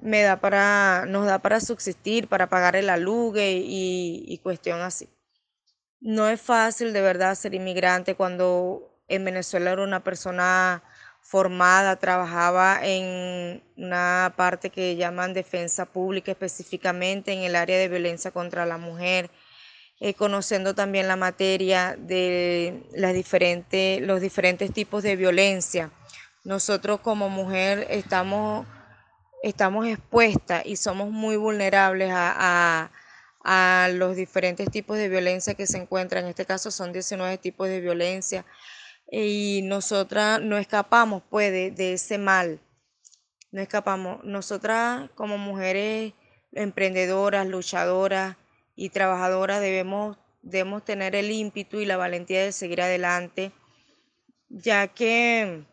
[0.00, 5.08] Me da para, nos da para subsistir, para pagar el alugue y, y cuestión así.
[6.00, 10.82] No es fácil de verdad ser inmigrante cuando en Venezuela era una persona
[11.26, 18.30] formada, trabajaba en una parte que llaman defensa pública específicamente en el área de violencia
[18.30, 19.28] contra la mujer,
[19.98, 25.90] eh, conociendo también la materia de las diferentes, los diferentes tipos de violencia.
[26.44, 28.64] Nosotros como mujer estamos,
[29.42, 32.90] estamos expuestas y somos muy vulnerables a,
[33.44, 36.24] a, los diferentes tipos de violencia que se encuentran.
[36.24, 38.44] En este caso son 19 tipos de violencia
[39.10, 42.60] y nosotras no escapamos pues de, ese mal,
[43.52, 44.24] no escapamos.
[44.24, 46.12] Nosotras como mujeres
[46.52, 48.36] emprendedoras, luchadoras
[48.74, 53.52] y trabajadoras debemos, debemos tener el ímpetu y la valentía de seguir adelante,
[54.48, 55.64] ya que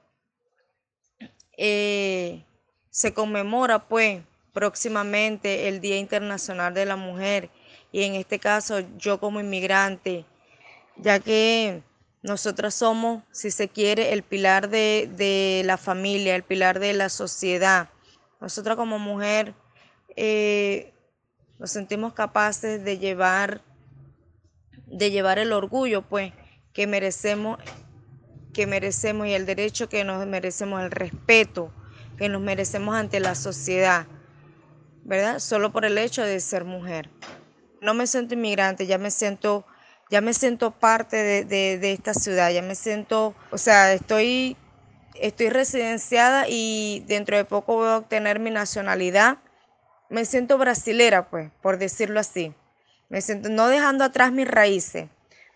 [1.58, 2.46] eh,
[2.94, 4.22] se conmemora pues
[4.54, 7.50] próximamente el Día Internacional de la Mujer
[7.92, 10.26] y en este caso yo como inmigrante,
[10.98, 11.82] ya que
[12.22, 17.90] nosotras somos, si se quiere, el pilar de, la familia, el pilar de la sociedad.
[18.40, 19.56] Nosotras como mujer
[20.16, 20.94] eh,
[21.58, 23.64] nos sentimos capaces de llevar,
[24.86, 26.32] de llevar el orgullo, pues,
[26.74, 27.58] que merecemos,
[28.54, 31.74] que merecemos y el derecho que nos merecemos, el respeto
[32.18, 34.08] que nos merecemos ante la sociedad,
[35.04, 35.40] ¿verdad?
[35.40, 37.10] Solo por el hecho de ser mujer.
[37.82, 39.66] No me siento inmigrante, ya me siento
[40.14, 44.56] ya me siento parte de, esta ciudad, ya me siento, o sea, estoy,
[45.16, 49.40] estoy residenciada y dentro de poco voy a obtener mi nacionalidad.
[50.10, 52.54] Me siento brasilera, pues, por decirlo así.
[53.10, 55.10] Me siento, no dejando atrás mis raíces,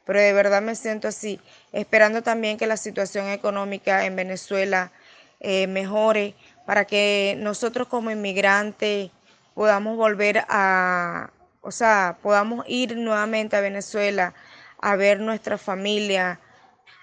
[0.06, 1.40] pero de verdad me siento así,
[1.72, 4.92] esperando también que la situación económica en Venezuela
[5.40, 6.34] eh, mejore
[6.68, 9.10] para que nosotros como inmigrantes
[9.56, 11.30] podamos volver a,
[11.62, 14.34] o sea, podamos ir nuevamente a Venezuela
[14.78, 16.42] a ver nuestra familia.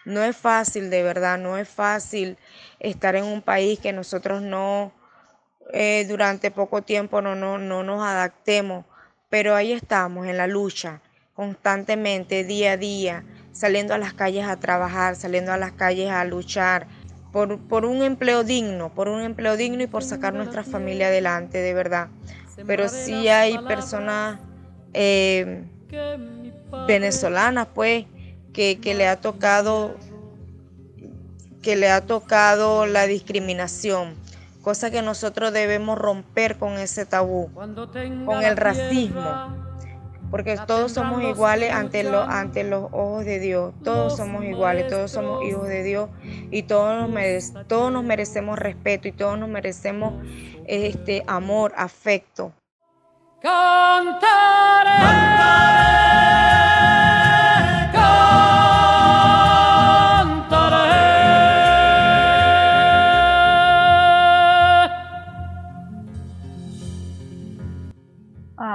[0.05, 2.37] No es fácil, de verdad, no es fácil
[2.79, 4.93] estar en un país que nosotros no,
[5.73, 8.85] eh, durante poco tiempo no, no, no nos adaptemos,
[9.31, 11.01] pero ahí estamos en la lucha,
[11.33, 16.23] constantemente, día a día, saliendo a las calles a trabajar, saliendo a las calles a
[16.27, 16.87] luchar
[17.35, 21.59] por, por un empleo digno, por un empleo digno y por sacar nuestra familia adelante,
[21.59, 22.07] de verdad.
[22.65, 24.39] Pero sí hay personas
[24.93, 25.65] eh,
[26.87, 28.05] venezolana, pues,
[28.53, 29.97] que, le ha tocado
[31.61, 34.15] que le ha tocado la discriminación,
[34.63, 39.74] cosa que nosotros debemos romper con ese tabú, con el racismo,
[40.35, 45.13] porque todos somos iguales ante, lo, ante los ojos de Dios, todos somos iguales, todos
[45.13, 46.11] somos hijos de Dios.
[46.51, 50.15] Y todos nos, todos nos merecemos respeto y todos nos merecemos
[50.67, 52.53] este amor, afecto.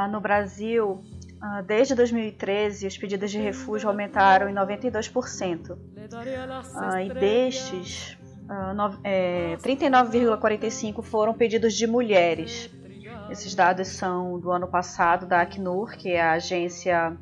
[0.10, 1.09] no Brasil, ah,
[1.65, 5.77] desde 2013, os pedidos de refúgio aumentaram em 92%.
[6.75, 12.69] Ah, e destes, uh, é, 39,45 foram pedidos de mulheres.
[13.29, 17.15] Esses dados são do ano passado da Acnur, que é a agência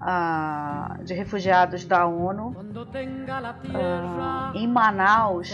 [0.00, 2.50] uh, de refugiados da ONU.
[2.50, 5.50] Uh, em Manaus,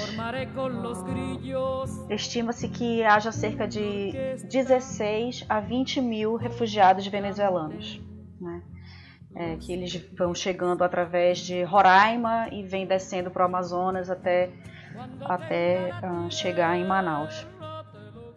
[2.08, 4.12] estima-se que haja cerca de
[4.48, 8.00] 16 a 20 mil refugiados venezuelanos.
[8.40, 8.62] Né?
[9.34, 14.50] É, que eles vão chegando através de Roraima e vêm descendo para o Amazonas até,
[15.20, 17.46] até uh, chegar em Manaus.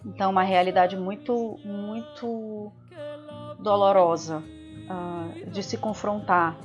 [0.06, 2.74] Então, uma realidade muito, muito
[3.62, 4.44] dolorosa
[4.90, 6.56] uh, de se confrontar.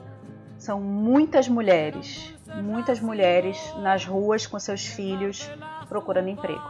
[0.58, 5.50] São muitas mulheres, muitas mulheres nas ruas com seus filhos
[5.88, 6.62] procurando emprego,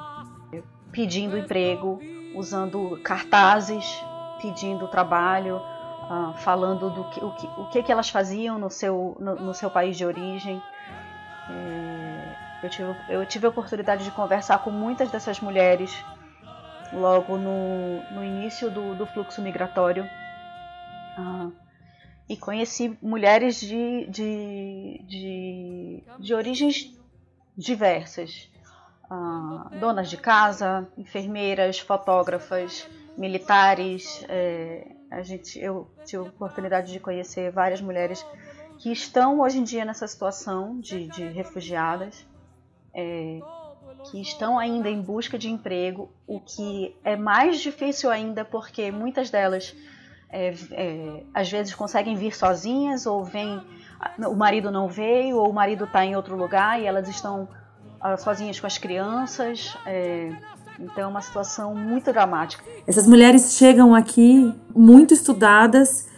[0.90, 2.00] pedindo emprego,
[2.34, 3.84] usando cartazes,
[4.42, 9.16] pedindo trabalho, uh, falando do que o, que, o que, que elas faziam no seu,
[9.20, 10.60] no, no seu país de origem.
[11.50, 15.94] É, eu, tive, eu tive a oportunidade de conversar com muitas dessas mulheres
[16.92, 20.08] logo no, no início do, do fluxo migratório.
[21.18, 21.52] Uh,
[22.28, 26.96] e conheci mulheres de, de, de, de origens
[27.56, 28.50] diversas.
[29.10, 36.98] Uh, donas de casa, enfermeiras, fotógrafas, militares, é, a gente, eu tive a oportunidade de
[36.98, 38.24] conhecer várias mulheres
[38.78, 42.26] que estão hoje em dia nessa situação de, de refugiadas,
[42.92, 43.40] é,
[44.10, 49.30] que estão ainda em busca de emprego, o que é mais difícil ainda porque muitas
[49.30, 49.74] delas
[50.34, 53.62] é, é, às vezes conseguem vir sozinhas ou vem
[54.18, 57.48] o marido não veio ou o marido está em outro lugar e elas estão
[58.02, 59.76] uh, sozinhas com as crianças.
[59.86, 60.32] É,
[60.78, 62.64] então é uma situação muito dramática.
[62.84, 66.08] Essas mulheres chegam aqui muito estudadas,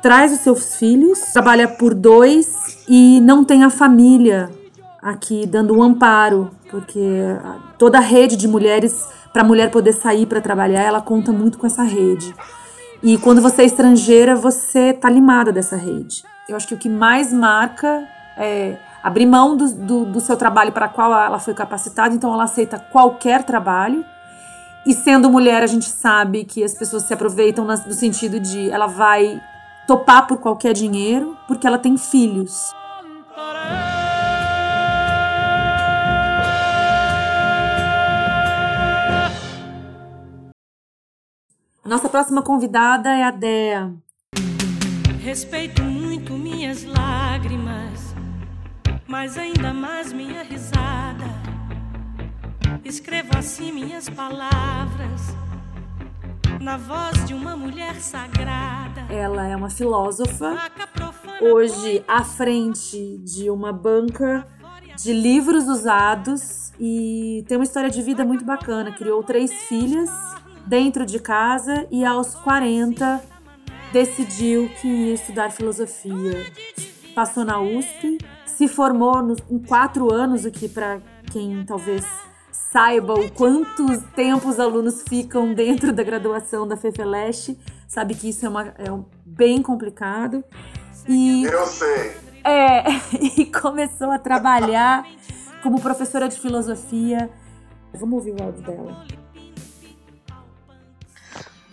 [0.00, 4.50] traz os seus filhos, trabalha por dois e não tem a família
[5.02, 7.00] aqui dando um amparo, porque
[7.78, 11.58] toda a rede de mulheres para a mulher poder sair para trabalhar, ela conta muito
[11.58, 12.34] com essa rede.
[13.02, 16.24] E quando você é estrangeira, você tá limada dessa rede.
[16.48, 20.72] Eu acho que o que mais marca é abrir mão do, do, do seu trabalho
[20.72, 24.04] para qual ela foi capacitada, então ela aceita qualquer trabalho.
[24.84, 28.86] E sendo mulher, a gente sabe que as pessoas se aproveitam no sentido de ela
[28.86, 29.40] vai
[29.86, 32.72] topar por qualquer dinheiro porque ela tem filhos.
[41.88, 43.94] Nossa próxima convidada é a Dea.
[45.20, 48.14] Respeito muito minhas lágrimas,
[49.06, 51.24] mas ainda mais minha risada.
[52.84, 55.34] Escrevo assim minhas palavras
[56.60, 59.06] na voz de uma mulher sagrada.
[59.10, 60.58] Ela é uma filósofa,
[61.40, 64.46] hoje à frente de uma banca
[64.96, 68.92] de livros usados e tem uma história de vida muito bacana.
[68.92, 70.10] Criou três filhas
[70.68, 73.22] dentro de casa e aos 40
[73.90, 76.46] decidiu que ia estudar filosofia.
[77.14, 81.00] Passou na USP, se formou no, em quatro anos, o que para
[81.32, 82.04] quem talvez
[82.52, 87.56] saiba o quantos tempos os alunos ficam dentro da graduação da FEFELESH,
[87.86, 90.44] sabe que isso é, uma, é um, bem complicado.
[91.08, 92.14] E, Eu sei.
[92.44, 92.84] É,
[93.40, 95.06] e começou a trabalhar
[95.62, 97.30] como professora de filosofia.
[97.94, 99.06] Vamos ouvir o áudio dela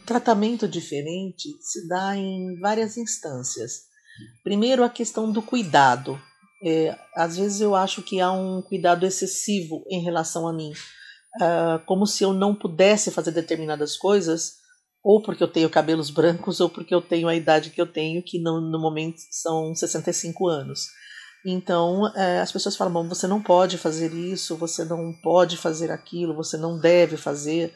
[0.05, 3.83] tratamento diferente se dá em várias instâncias.
[4.43, 6.19] Primeiro, a questão do cuidado.
[6.63, 10.71] É, às vezes eu acho que há um cuidado excessivo em relação a mim,
[11.41, 14.53] uh, como se eu não pudesse fazer determinadas coisas,
[15.03, 18.23] ou porque eu tenho cabelos brancos, ou porque eu tenho a idade que eu tenho,
[18.23, 20.87] que no, no momento são 65 anos.
[21.45, 26.35] Então, é, as pessoas falam: você não pode fazer isso, você não pode fazer aquilo,
[26.35, 27.71] você não deve fazer.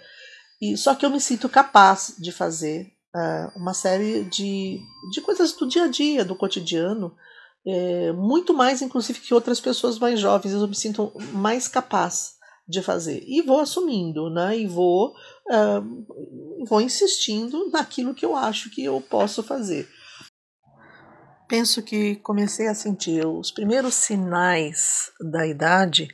[0.62, 4.80] E só que eu me sinto capaz de fazer uh, uma série de,
[5.12, 7.16] de coisas do dia a dia, do cotidiano,
[7.66, 10.54] é, muito mais, inclusive, que outras pessoas mais jovens.
[10.54, 12.38] Eu me sinto mais capaz
[12.68, 13.24] de fazer.
[13.28, 14.58] E vou assumindo, né?
[14.58, 15.10] E vou,
[15.50, 19.90] uh, vou insistindo naquilo que eu acho que eu posso fazer.
[21.48, 26.08] Penso que comecei a sentir os primeiros sinais da idade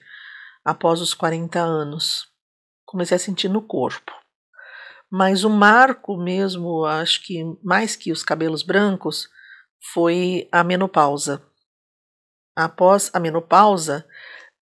[0.63, 2.27] após os 40 anos.
[2.85, 4.13] Comecei a sentir no corpo.
[5.17, 9.29] Mas o marco mesmo, acho que mais que os cabelos brancos,
[9.93, 11.41] foi a menopausa.
[12.53, 14.05] Após a menopausa,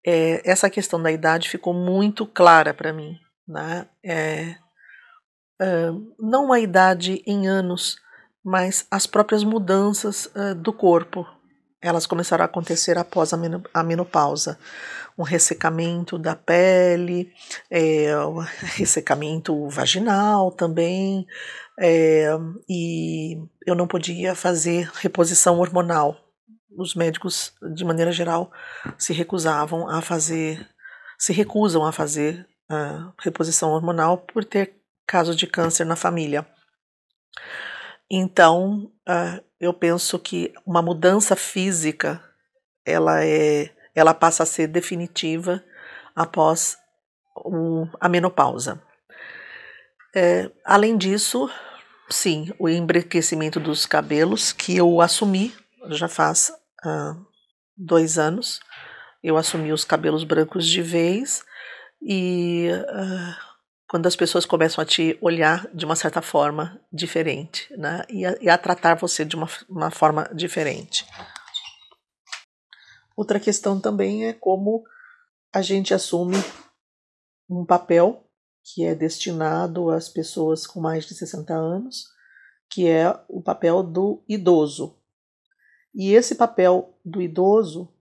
[0.06, 3.18] é, essa questão da idade ficou muito clara para mim.
[3.48, 3.90] Né?
[4.06, 4.56] É,
[6.20, 7.98] não a idade em anos,
[8.46, 10.32] mas as próprias mudanças
[10.62, 11.26] do corpo.
[11.84, 14.58] Elas começaram a acontecer após a menopausa.
[15.18, 17.32] Um ressecamento da pele,
[17.70, 18.08] é,
[18.78, 21.28] ressecamento vaginal também,
[21.78, 22.30] é,
[22.70, 26.18] e eu não podia fazer reposição hormonal.
[26.76, 28.52] Os médicos, de maneira geral,
[28.98, 30.68] se recusavam a fazer,
[31.20, 34.76] se recusam a fazer a reposição hormonal por ter
[35.06, 36.48] casos de câncer na família.
[38.10, 42.22] Então, uh, eu penso que uma mudança física
[42.86, 45.64] ela é, ela passa a ser definitiva
[46.16, 46.78] após
[47.36, 48.82] o, a menopausa.
[50.16, 51.50] É, além disso,
[52.10, 55.54] sim, o embranquecimento dos cabelos que eu assumi
[55.90, 56.52] já faz
[56.86, 57.26] uh,
[57.76, 58.60] dois anos.
[59.24, 61.44] Eu assumi os cabelos brancos de vez
[62.02, 63.53] e uh,
[63.94, 68.04] quando as pessoas começam a te olhar de uma certa forma diferente, né?
[68.10, 71.06] E a, e a tratar você de uma, uma forma diferente.
[73.16, 74.84] Outra questão também é como
[75.54, 76.38] a gente assume
[77.48, 78.28] um papel
[78.64, 82.08] que é destinado às pessoas com mais de 60 anos,
[82.72, 84.98] que é o papel do idoso.
[85.94, 87.94] E esse papel do idoso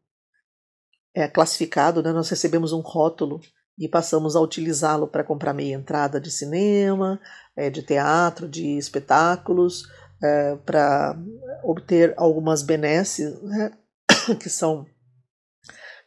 [1.13, 2.13] é classificado, né?
[2.13, 3.43] nós recebemos um rótulo
[3.79, 7.21] e passamos a utilizá-lo para comprar meia entrada de cinema,
[7.57, 9.85] é, de teatro, de espetáculos,
[10.23, 11.19] é, para
[11.65, 13.73] obter algumas benesses né,
[14.41, 14.87] que são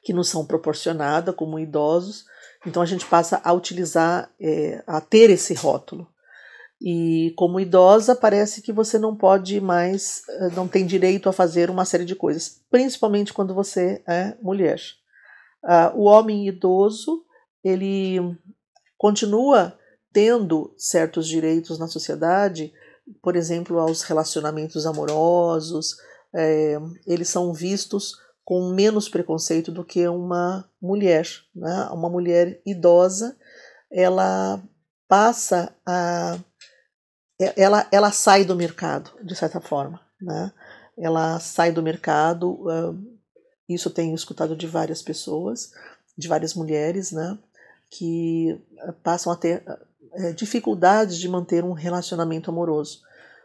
[0.02, 2.26] que nos são proporcionadas como idosos.
[2.66, 6.08] Então a gente passa a utilizar, é, a ter esse rótulo.
[6.80, 10.22] E como idosa, parece que você não pode mais,
[10.54, 14.80] não tem direito a fazer uma série de coisas, principalmente quando você é mulher.
[15.64, 17.25] Uh, o homem idoso
[17.66, 18.38] ele
[18.96, 19.78] continua
[20.14, 22.72] tendo certos direitos na sociedade,
[23.22, 25.98] por exemplo, aos relacionamentos amorosos,
[26.34, 28.14] é, eles são vistos
[28.44, 31.28] com menos preconceito do que uma mulher.
[31.56, 31.90] Né?
[31.92, 33.36] Uma mulher idosa,
[33.92, 34.62] ela
[35.08, 36.38] passa a.
[37.58, 40.00] Ela, ela sai do mercado, de certa forma.
[40.22, 40.52] Né?
[40.98, 42.64] Ela sai do mercado,
[43.68, 45.72] isso tenho escutado de várias pessoas,
[46.18, 47.38] de várias mulheres, né?
[47.90, 49.64] Que eh, passam a ter
[50.14, 53.02] é, dificuldades de manter um relacionamento amoroso,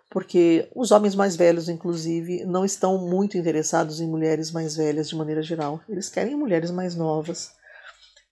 [0.08, 5.16] porque os homens mais velhos, inclusive, não estão muito interessados em mulheres mais velhas de
[5.16, 5.80] maneira geral.
[5.88, 7.52] Eles querem mulheres mais novas.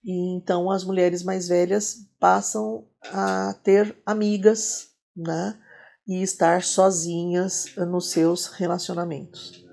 [0.05, 5.59] E então as mulheres mais velhas passam a ter amigas, né?
[6.07, 9.68] E estar sozinhas nos seus relacionamentos.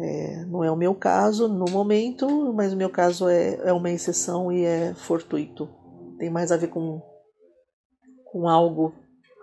[0.00, 3.90] É, não é o meu caso no momento, mas o meu caso é, é uma
[3.90, 5.68] exceção e é fortuito.
[6.18, 7.02] Tem mais a ver com,
[8.24, 8.94] com algo,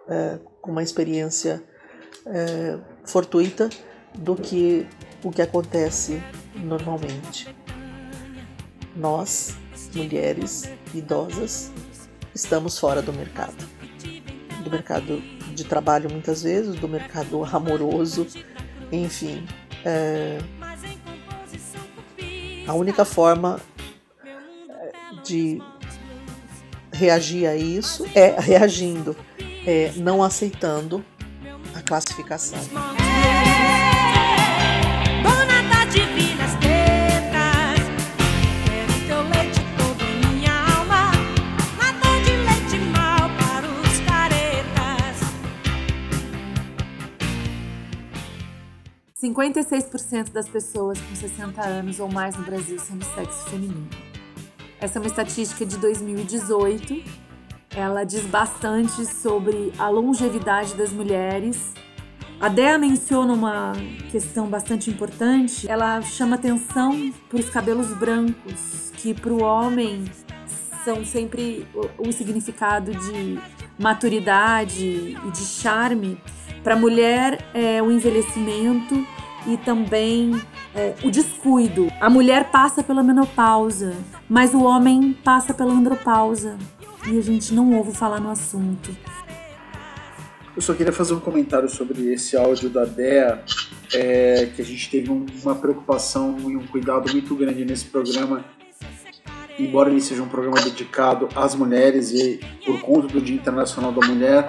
[0.07, 1.61] é, com uma experiência
[2.25, 3.69] é, fortuita
[4.13, 4.87] do que
[5.21, 6.21] o que acontece
[6.55, 7.53] normalmente.
[8.95, 9.57] Nós,
[9.93, 11.69] mulheres idosas,
[12.33, 13.57] estamos fora do mercado.
[14.63, 15.21] Do mercado
[15.53, 18.25] de trabalho, muitas vezes, do mercado amoroso,
[18.91, 19.45] enfim,
[19.85, 20.39] é,
[22.67, 23.61] a única forma
[24.25, 25.61] é, de
[26.91, 29.15] reagir a isso é reagindo,
[29.65, 31.05] é, não aceitando
[31.75, 32.59] a classificação.
[49.17, 52.97] Cinquenta e seis por cento das pessoas com 60 anos ou mais no Brasil são
[52.97, 53.87] do sexo feminino.
[54.77, 57.01] Essa é uma estatística de 2018.
[57.73, 61.73] Ela diz bastante sobre a longevidade das mulheres.
[62.41, 63.71] A Dea menciona uma
[64.11, 65.65] questão bastante importante.
[65.65, 70.03] Ela chama atenção para os cabelos brancos, que para o homem
[70.83, 71.65] são sempre
[71.97, 73.39] um significado de
[73.79, 76.21] maturidade e de charme.
[76.65, 79.05] Para a mulher é o envelhecimento
[79.45, 80.41] e também
[80.73, 81.89] é, o descuido.
[82.01, 83.93] A mulher passa pela menopausa,
[84.27, 86.57] mas o homem passa pela andropausa
[87.07, 88.97] e a gente não ouve falar no assunto.
[90.55, 93.43] Eu só queria fazer um comentário sobre esse áudio da DEA,
[93.93, 98.43] é, que a gente teve um, uma preocupação e um cuidado muito grande nesse programa,
[99.59, 104.07] embora ele seja um programa dedicado às mulheres e por conta do Dia Internacional da
[104.07, 104.47] Mulher,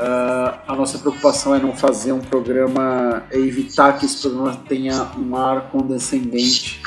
[0.00, 5.10] Uh, a nossa preocupação é não fazer um programa, é evitar que esse programa tenha
[5.18, 6.80] um ar condescendente.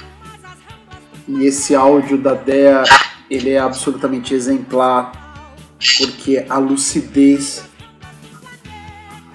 [1.28, 2.84] E esse áudio da DEA,
[3.30, 5.12] ele é absolutamente exemplar,
[6.00, 7.64] porque a lucidez,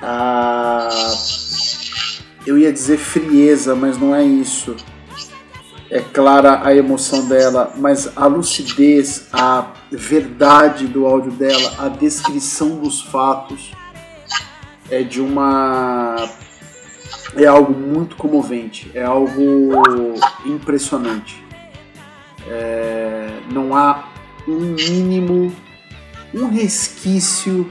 [0.02, 0.88] a
[2.44, 4.74] eu ia dizer frieza, mas não é isso.
[5.90, 12.78] É clara a emoção dela, mas a lucidez, a verdade do áudio dela, a descrição
[12.78, 13.72] dos fatos
[14.90, 16.16] é de uma
[17.36, 19.72] é algo muito comovente, é algo
[20.44, 21.42] impressionante.
[22.46, 24.08] É, não há
[24.46, 25.54] um mínimo,
[26.34, 27.68] um resquício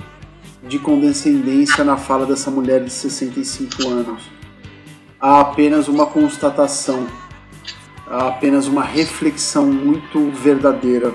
[0.63, 4.23] de condescendência na fala dessa mulher de 65 anos.
[5.19, 7.07] Há apenas uma constatação,
[8.09, 11.13] apenas uma reflexão muito verdadeira.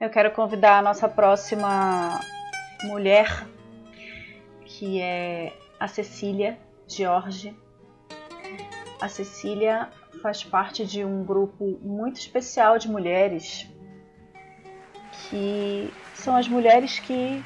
[0.00, 2.20] Eu quero convidar a nossa próxima
[2.84, 3.46] mulher,
[4.64, 7.54] que é a Cecília Jorge.
[9.00, 9.90] A Cecília
[10.22, 13.68] faz parte de um grupo muito especial de mulheres,
[15.30, 17.42] que são as mulheres que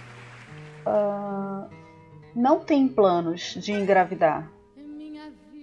[0.87, 1.69] uh,
[2.35, 4.51] não têm planos de engravidar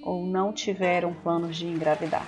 [0.04, 2.26] ou não tiveram planos de engravidar.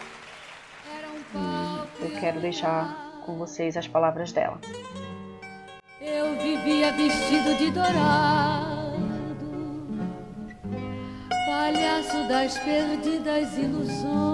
[1.33, 4.59] E eu quero deixar com vocês as palavras dela.
[5.99, 9.01] Eu vivia vestido de dourado,
[11.45, 14.30] palhaço das perdidas ilusões,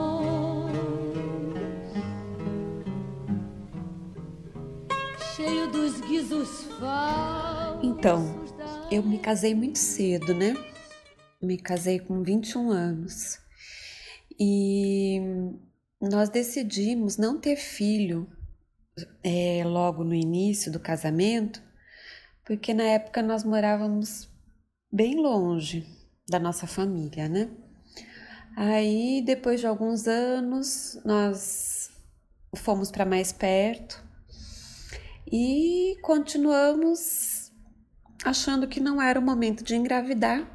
[5.38, 7.84] cheio dos guizos falsos.
[7.84, 8.44] Então,
[8.90, 10.56] eu me casei muito cedo, né?
[11.40, 13.38] Me casei com 21 anos.
[14.40, 15.22] E
[16.02, 18.28] nós decidimos não ter filho
[19.24, 21.62] é, logo no início do casamento,
[22.44, 24.28] porque na época nós morávamos
[24.92, 25.86] bem longe
[26.28, 27.52] da nossa família, né?
[28.56, 31.92] Aí, depois de alguns anos, nós
[32.56, 34.07] fomos para mais perto
[35.32, 37.52] e continuamos
[38.24, 40.50] achando que não era o momento de engravidar,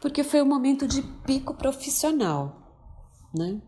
[0.00, 2.88] porque foi o momento de pico profissional,
[3.34, 3.60] né?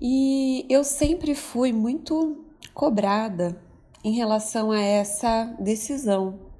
[0.00, 3.62] E eu sempre fui muito cobrada
[4.02, 6.50] em relação a essa decisão.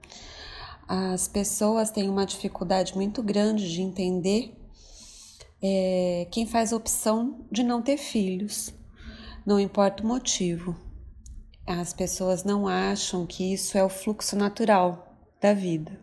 [0.87, 4.55] As pessoas têm uma dificuldade muito grande de entender
[5.62, 8.75] é, quem faz a opção de não ter filhos,
[9.47, 10.77] não importa o motivo.
[11.67, 15.99] As pessoas não acham que isso é o fluxo natural da vida.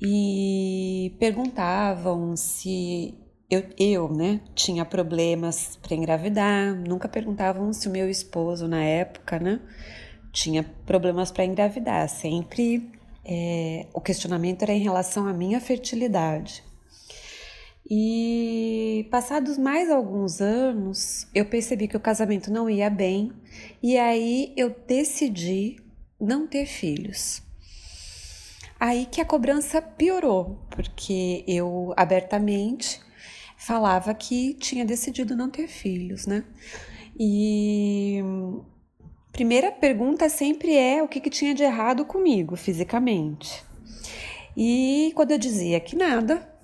[0.00, 3.14] E perguntavam se
[3.50, 9.38] eu, eu né, tinha problemas para engravidar, nunca perguntavam se o meu esposo na época,
[9.38, 9.60] né,
[10.32, 12.08] tinha problemas para engravidar.
[12.08, 12.90] Sempre
[13.24, 16.65] é, o questionamento era em relação à minha fertilidade.
[17.88, 23.32] E passados mais alguns anos, eu percebi que o casamento não ia bem
[23.80, 25.76] e aí eu decidi
[26.20, 27.42] não ter filhos.
[28.78, 33.00] Aí que a cobrança piorou, porque eu abertamente
[33.56, 36.44] falava que tinha decidido não ter filhos, né?
[37.18, 38.20] E
[39.32, 43.64] primeira pergunta sempre é o que, que tinha de errado comigo fisicamente.
[44.56, 46.55] E quando eu dizia que nada,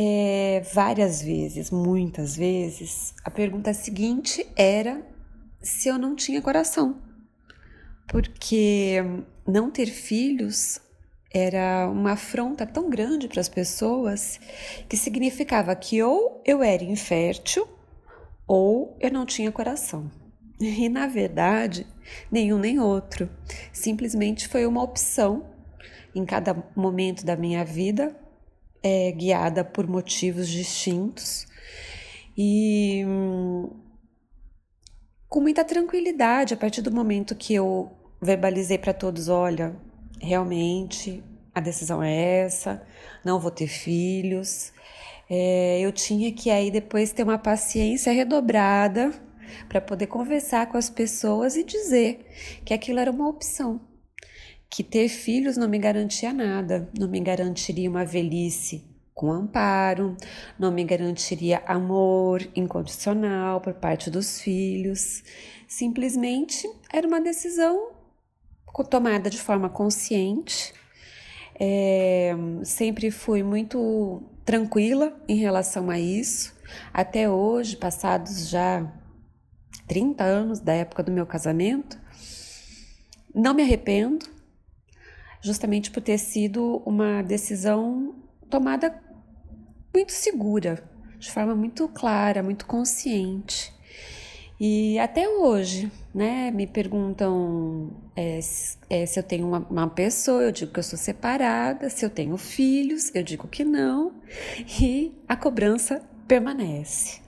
[0.00, 5.04] é, várias vezes, muitas vezes, a pergunta seguinte era
[5.60, 7.02] se eu não tinha coração.
[8.06, 9.02] Porque
[9.44, 10.80] não ter filhos
[11.34, 14.38] era uma afronta tão grande para as pessoas
[14.88, 17.68] que significava que ou eu era infértil
[18.46, 20.08] ou eu não tinha coração.
[20.60, 21.84] E na verdade,
[22.30, 23.28] nenhum nem outro.
[23.72, 25.50] Simplesmente foi uma opção
[26.14, 28.16] em cada momento da minha vida,
[28.82, 31.46] é, guiada por motivos distintos
[32.36, 33.70] e hum,
[35.28, 39.76] com muita tranquilidade a partir do momento que eu verbalizei para todos: olha,
[40.20, 41.22] realmente
[41.54, 42.82] a decisão é essa,
[43.24, 44.72] não vou ter filhos.
[45.30, 49.12] É, eu tinha que aí depois ter uma paciência redobrada
[49.68, 52.26] para poder conversar com as pessoas e dizer
[52.64, 53.80] que aquilo era uma opção,
[54.70, 60.16] que ter filhos não me garantia nada, não me garantiria uma velhice com amparo,
[60.56, 65.24] não me garantiria amor incondicional por parte dos filhos.
[65.66, 67.90] Simplesmente era uma decisão
[68.88, 70.72] tomada de forma consciente.
[71.58, 76.56] É, sempre fui muito tranquila em relação a isso.
[76.92, 78.86] Até hoje, passados já
[79.88, 81.98] 30 anos da época do meu casamento,
[83.34, 84.26] não me arrependo,
[85.40, 88.14] justamente por ter sido uma decisão
[88.50, 89.02] tomada
[89.94, 90.82] muito segura,
[91.18, 93.72] de forma muito clara, muito consciente.
[94.60, 100.42] E até hoje, né, me perguntam é, se, é, se eu tenho uma, uma, pessoa,
[100.42, 104.12] eu digo que eu sou separada, se eu tenho filhos, eu digo que não,
[104.80, 107.20] e a cobrança permanece.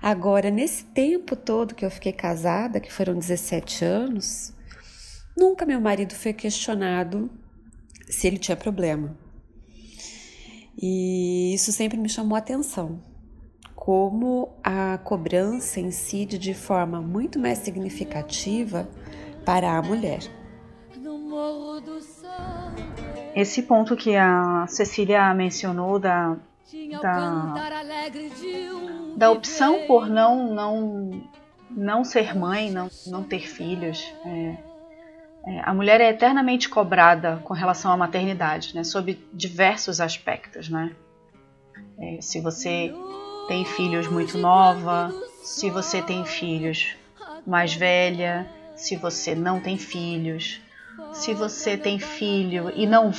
[0.00, 4.54] Agora, nesse tempo todo que eu fiquei casada, que foram 17 anos,
[5.38, 7.30] nunca meu marido foi questionado
[8.08, 9.16] se ele tinha problema.
[10.80, 13.00] E isso sempre me chamou a atenção
[13.74, 18.88] como a cobrança incide de forma muito mais significativa
[19.44, 20.20] para a mulher.
[23.34, 26.36] Esse ponto que a Cecília mencionou da,
[27.00, 27.70] da,
[29.16, 31.22] da opção por não, não,
[31.70, 34.04] não ser mãe, não, não ter filhos.
[34.26, 34.67] É,
[35.46, 40.68] é, a mulher é eternamente cobrada com relação à maternidade, né, sob diversos aspectos.
[40.68, 40.94] Né?
[41.98, 42.92] É, se você
[43.46, 45.12] tem filhos muito nova,
[45.42, 46.94] se você tem filhos
[47.46, 50.60] mais velha, se você não tem filhos,
[51.12, 53.10] se você tem filho e não,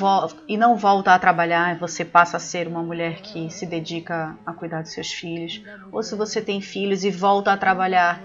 [0.47, 4.53] e não volta a trabalhar, você passa a ser uma mulher que se dedica a
[4.53, 5.61] cuidar dos seus filhos,
[5.91, 8.21] ou se você tem filhos e volta a trabalhar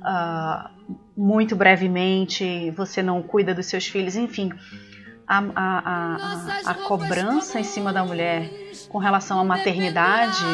[0.00, 0.70] uh,
[1.16, 4.52] muito brevemente, você não cuida dos seus filhos, enfim.
[5.26, 5.78] A, a,
[6.66, 8.50] a, a, cobrança em cima da mulher
[8.90, 10.44] com relação à maternidade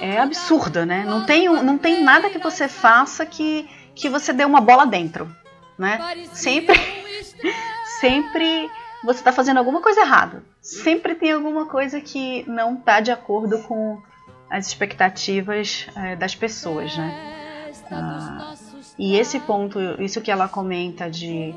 [0.00, 1.04] é, é absurda, né?
[1.04, 5.30] Não tem, não tem nada que você faça que, que você dê uma bola dentro,
[5.78, 6.26] né?
[6.32, 6.74] Sempre,
[8.00, 8.70] sempre
[9.04, 10.42] você está fazendo alguma coisa errada.
[10.60, 14.00] Sempre tem alguma coisa que não está de acordo com
[14.50, 17.70] as expectativas é, das pessoas, né?
[17.90, 18.54] Ah,
[18.98, 21.54] e esse ponto, isso que ela comenta de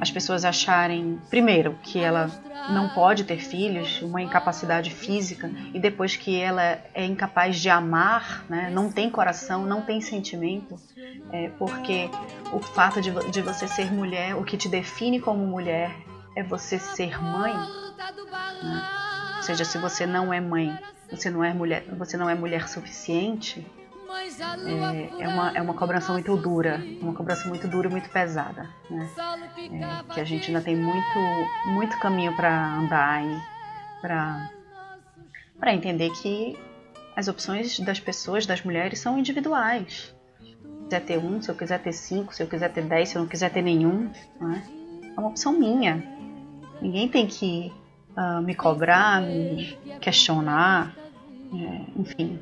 [0.00, 2.30] as pessoas acharem, primeiro, que ela
[2.70, 6.62] não pode ter filhos, uma incapacidade física, e depois que ela
[6.94, 10.76] é incapaz de amar, né, não tem coração, não tem sentimento,
[11.30, 12.08] é, porque
[12.50, 15.94] o fato de, de você ser mulher, o que te define como mulher
[16.34, 17.52] é você ser mãe.
[17.52, 18.82] Né?
[19.36, 20.78] Ou seja, se você não é mãe,
[21.10, 23.66] você não é mulher, você não é mulher suficiente,
[24.66, 28.68] é, é, uma, é uma cobrança muito dura, uma cobrança muito dura e muito pesada,
[28.90, 29.08] né?
[29.56, 31.18] É, que a gente ainda tem muito,
[31.66, 33.40] muito caminho para andar e
[34.00, 34.50] para
[35.58, 36.58] para entender que
[37.14, 40.14] as opções das pessoas, das mulheres, são individuais.
[40.40, 43.10] Se eu quiser ter um, se eu quiser ter cinco, se eu quiser ter dez,
[43.10, 44.62] se eu não quiser ter nenhum, né?
[45.14, 46.02] é uma opção minha.
[46.80, 47.70] Ninguém tem que
[48.16, 50.96] uh, me cobrar, me questionar,
[51.52, 52.38] é, enfim.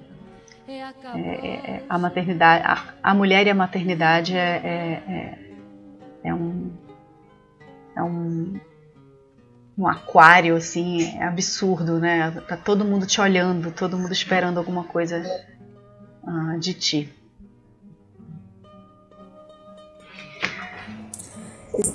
[0.69, 6.35] É, é, é, a maternidade, a, a, mulher e a maternidade é, é, é, é
[6.35, 6.71] um
[7.97, 8.61] é um,
[9.79, 12.31] um aquário assim é absurdo, né?
[12.47, 15.23] Tá todo mundo te olhando, todo mundo esperando alguma coisa
[16.23, 17.13] uh, de ti.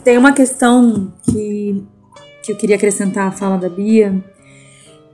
[0.04, 1.86] Tem uma questão que,
[2.42, 4.20] que eu queria acrescentar à fala da Bia,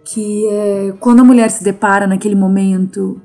[0.06, 3.22] que é quando a mulher se depara naquele momento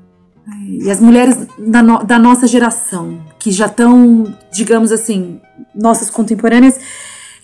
[0.47, 5.41] e as mulheres da, no, da nossa geração, que já estão, digamos assim,
[5.73, 6.79] nossas contemporâneas,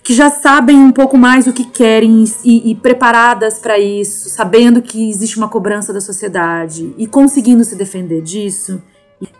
[0.02, 4.82] que já sabem um pouco mais o que querem e, e preparadas para isso, sabendo
[4.82, 8.82] que existe uma cobrança da sociedade e conseguindo se defender disso.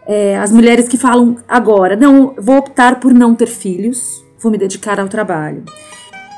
[0.06, 4.58] É, as mulheres que falam agora, não, vou optar por não ter filhos, vou me
[4.58, 5.64] dedicar ao trabalho.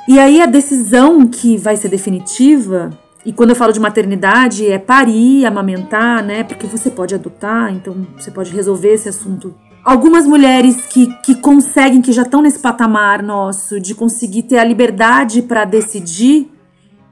[0.08, 4.78] E aí a decisão que vai ser definitiva e quando eu falo de maternidade, é
[4.78, 6.44] parir, amamentar, né?
[6.44, 9.54] Porque você pode adotar, então você pode resolver esse assunto.
[9.82, 14.64] Algumas mulheres que, que conseguem, que já estão nesse patamar nosso, de conseguir ter a
[14.64, 16.50] liberdade para decidir,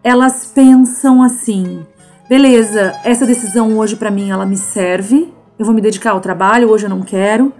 [0.04, 1.86] elas pensam assim:
[2.28, 6.70] beleza, essa decisão hoje para mim ela me serve, eu vou me dedicar ao trabalho,
[6.70, 7.52] hoje eu não quero,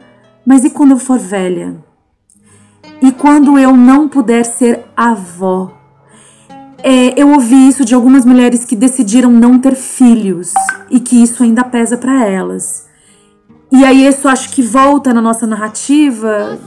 [0.44, 1.76] mas e quando eu for velha?
[3.00, 5.81] E quando eu não puder ser avó?
[6.82, 10.52] É, eu ouvi isso de algumas mulheres que decidiram não ter filhos
[10.90, 12.90] e que isso ainda pesa para elas.
[13.70, 16.58] E aí isso acho que volta na nossa narrativa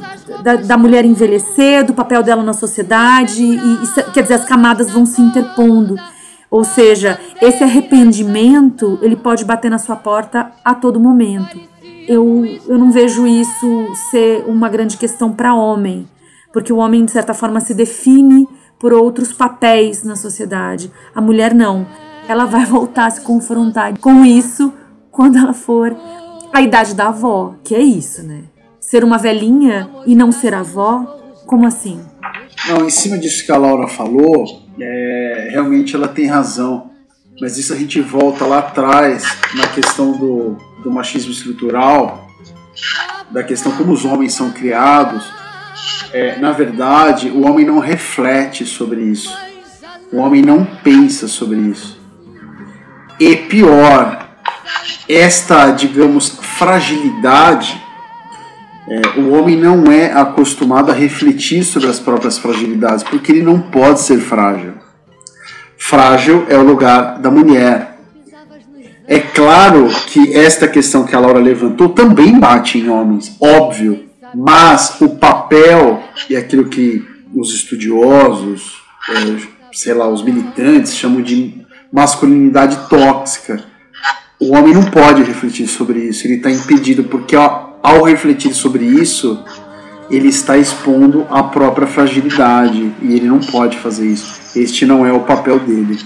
[0.42, 4.90] da, da mulher envelhecer, do papel dela na sociedade, e, e, quer dizer, as camadas
[4.90, 5.96] vão se interpondo.
[6.50, 11.60] Ou seja, esse arrependimento, ele pode bater na sua porta a todo momento.
[12.08, 16.08] Eu, eu não vejo isso ser uma grande questão para homem,
[16.52, 18.48] porque o homem, de certa forma, se define
[18.86, 20.92] por outros papéis na sociedade.
[21.16, 21.88] A mulher não.
[22.28, 24.72] Ela vai voltar a se confrontar com isso
[25.10, 25.98] quando ela for
[26.54, 28.44] a idade da avó, que é isso, né?
[28.80, 32.00] Ser uma velhinha e não ser avó, como assim?
[32.68, 34.46] Não, em cima disso que a Laura falou,
[34.80, 36.92] é, realmente ela tem razão.
[37.42, 39.24] mas isso a gente volta lá atrás
[39.56, 42.28] na questão do, do machismo estrutural,
[43.32, 45.26] da questão como os homens são criados.
[46.12, 49.36] É, na verdade, o homem não reflete sobre isso.
[50.12, 52.00] O homem não pensa sobre isso.
[53.20, 54.28] E pior,
[55.08, 57.82] esta, digamos, fragilidade,
[58.88, 63.60] é, o homem não é acostumado a refletir sobre as próprias fragilidades, porque ele não
[63.60, 64.74] pode ser frágil.
[65.78, 67.96] Frágil é o lugar da mulher.
[69.08, 74.06] É claro que esta questão que a Laura levantou também bate em homens, óbvio,
[74.36, 81.66] mas o papel e aquilo que os estudiosos, é, sei lá, os militantes chamam de
[81.92, 83.64] masculinidade tóxica.
[84.40, 89.44] O homem não pode refletir sobre isso, ele está impedido, porque ao refletir sobre isso,
[90.10, 94.60] ele está expondo a própria fragilidade e ele não pode fazer isso.
[94.60, 95.98] Este não é o papel dele.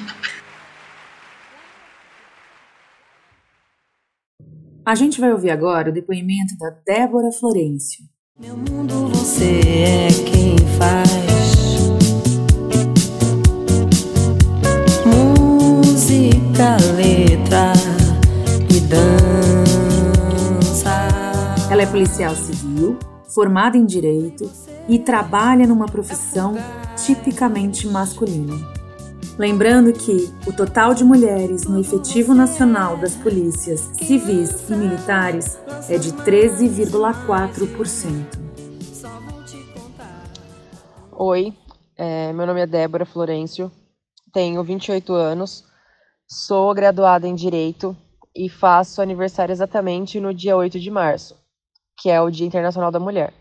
[4.85, 8.05] A gente vai ouvir agora o depoimento da Débora Florencio.
[8.41, 11.09] Meu mundo você é quem faz.
[15.05, 17.73] Música, letra
[18.73, 19.89] e dança.
[21.69, 24.49] Ela é policial civil, formada em direito
[24.87, 26.55] e trabalha numa profissão
[26.95, 28.78] tipicamente masculina.
[29.39, 35.97] Lembrando que o total de mulheres no efetivo nacional das polícias civis e militares é
[35.97, 38.37] de 13,4%.
[41.13, 41.53] Oi,
[41.95, 43.71] é, meu nome é Débora Florencio,
[44.33, 45.63] tenho 28 anos,
[46.27, 47.95] sou graduada em Direito
[48.35, 51.37] e faço aniversário exatamente no dia 8 de março,
[51.97, 53.33] que é o Dia Internacional da Mulher.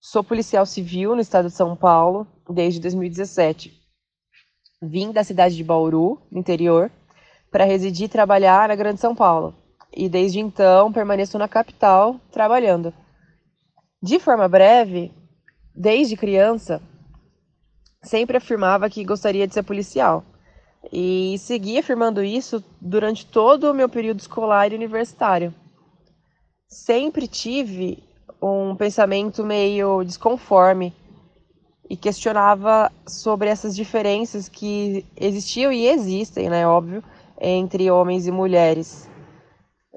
[0.00, 3.77] Sou policial civil no estado de São Paulo desde 2017
[4.80, 6.90] Vim da cidade de Bauru, interior,
[7.50, 9.54] para residir e trabalhar na Grande São Paulo.
[9.92, 12.94] E desde então permaneço na capital trabalhando.
[14.00, 15.12] De forma breve,
[15.74, 16.80] desde criança,
[18.02, 20.24] sempre afirmava que gostaria de ser policial.
[20.92, 25.52] E segui afirmando isso durante todo o meu período escolar e universitário.
[26.68, 28.00] Sempre tive
[28.40, 30.94] um pensamento meio desconforme
[31.88, 37.02] e questionava sobre essas diferenças que existiam e existem, né, óbvio,
[37.40, 39.08] entre homens e mulheres.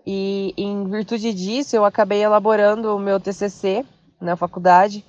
[0.06, 3.86] E em virtude disso, eu acabei elaborando o meu TCC
[4.20, 5.06] na faculdade,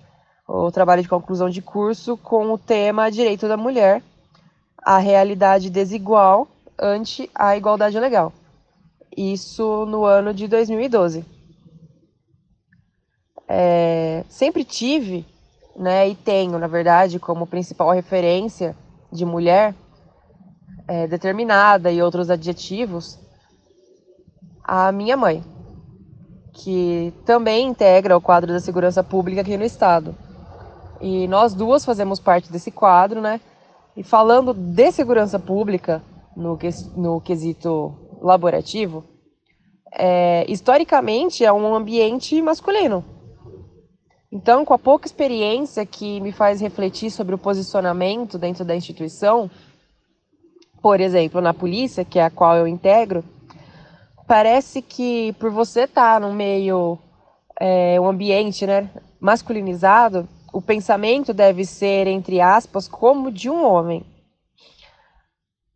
[0.46, 4.02] o trabalho de conclusão de curso, com o tema Direito da Mulher,
[4.82, 8.32] a realidade desigual ante a igualdade legal.
[9.16, 11.24] Isso no ano de 2012.
[13.46, 15.26] É, sempre tive
[15.76, 18.76] né, e tenho, na verdade, como principal referência
[19.10, 19.74] de mulher
[20.86, 23.18] é, determinada e outros adjetivos,
[24.62, 25.42] a minha mãe,
[26.52, 30.14] que também integra o quadro da segurança pública aqui no estado.
[31.00, 33.40] E nós duas fazemos parte desse quadro, né?
[33.96, 36.02] E falando de segurança pública,
[36.36, 36.58] no,
[36.96, 39.04] no quesito laborativo,
[39.92, 43.04] é, historicamente é um ambiente masculino,
[44.32, 49.50] então, com a pouca experiência que me faz refletir sobre o posicionamento dentro da instituição,
[50.80, 53.22] por exemplo, na polícia, que é a qual eu integro,
[54.26, 56.98] parece que por você estar no meio,
[57.60, 58.88] é, um ambiente né,
[59.20, 64.02] masculinizado, o pensamento deve ser, entre aspas, como de um homem.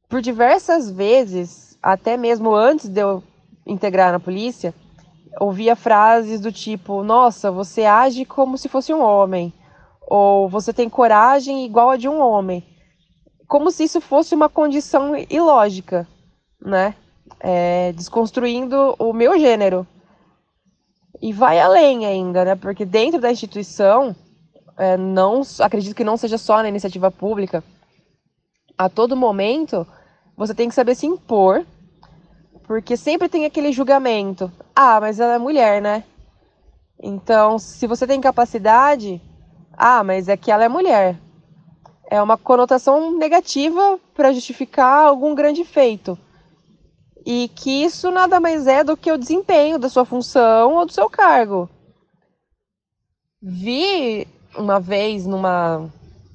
[0.09, 3.23] Por diversas vezes, até mesmo antes de eu
[3.67, 4.73] integrar na polícia,
[5.41, 9.53] ouvia frases do tipo: Nossa, você age como se fosse um homem.
[10.09, 12.65] Ou você tem coragem igual a de um homem.
[13.49, 16.07] Como se isso fosse uma condição ilógica,
[16.61, 16.95] né?
[17.41, 19.87] É, desconstruindo o meu gênero.
[21.21, 22.55] E vai além ainda, né?
[22.55, 24.15] Porque dentro da instituição,
[24.77, 27.65] é, não acredito que não seja só na iniciativa pública,
[28.77, 29.87] a todo momento
[30.37, 31.65] você tem que saber se impor
[32.67, 34.51] porque sempre tem aquele julgamento.
[34.75, 36.05] Ah, mas ela é mulher, né?
[37.01, 39.21] Então, se você tem capacidade,
[39.73, 41.17] ah, mas é que ela é mulher.
[42.11, 46.19] É uma conotação negativa para justificar algum grande feito.
[47.25, 50.93] E que isso nada mais é do que o desempenho da sua função ou do
[50.93, 51.69] seu cargo.
[53.43, 55.91] Vi uma vez numa,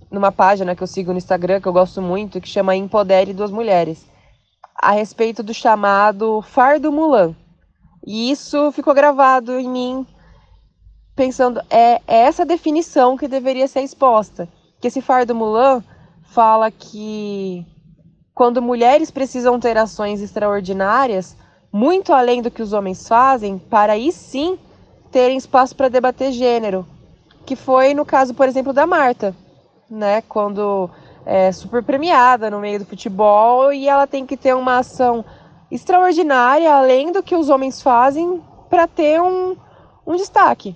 [0.10, 3.52] numa página que eu sigo no Instagram, que eu gosto muito, que chama Empodere Duas
[3.52, 4.11] Mulheres
[4.82, 7.36] a respeito do chamado fardo Mulan.
[8.06, 10.08] E isso ficou gravado em mim,
[11.16, 14.50] pensando, é, é essa definição que deveria ser exposta.
[14.80, 15.84] Que esse fardo Mulan
[16.24, 17.64] fala que
[18.34, 21.38] quando mulheres precisam ter ações extraordinárias,
[21.72, 24.58] muito além do que os homens fazem, para aí sim
[25.12, 26.88] terem espaço para debater gênero,
[27.46, 29.36] que foi no caso, por exemplo, da Marta,
[29.90, 30.22] né?
[30.24, 30.90] Quando
[31.26, 35.24] é super premiada no meio do futebol e ela tem que ter uma ação
[35.70, 39.56] extraordinária, além do que os homens fazem, para ter um,
[40.06, 40.76] um destaque.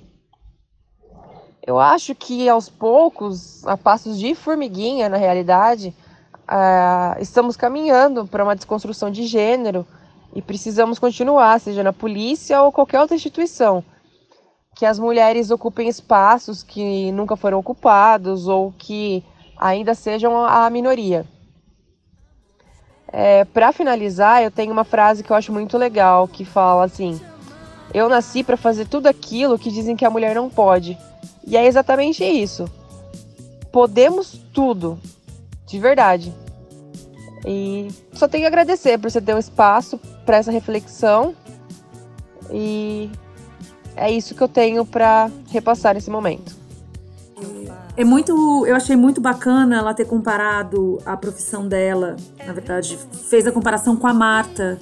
[1.66, 5.96] Eu acho que aos poucos, a passos de formiguinha, na realidade,
[6.44, 9.86] uh, estamos caminhando para uma desconstrução de gênero
[10.34, 13.84] e precisamos continuar, seja na polícia ou qualquer outra instituição,
[14.76, 19.24] que as mulheres ocupem espaços que nunca foram ocupados ou que
[19.58, 21.26] ainda sejam a minoria.
[23.12, 27.20] É, para finalizar, eu tenho uma frase que eu acho muito legal que fala assim:
[27.94, 30.98] Eu nasci para fazer tudo aquilo que dizem que a mulher não pode.
[31.48, 32.70] E é exatamente isso.
[33.72, 35.00] Podemos tudo,
[35.66, 36.34] de verdade.
[37.46, 41.36] E só tenho que agradecer por você ter um espaço para essa reflexão.
[42.52, 43.10] E
[43.96, 46.65] é isso que eu tenho para repassar nesse momento.
[47.98, 53.48] É muito, eu achei muito bacana ela ter comparado a profissão dela, na verdade, fez
[53.48, 54.78] a comparação com a Marta,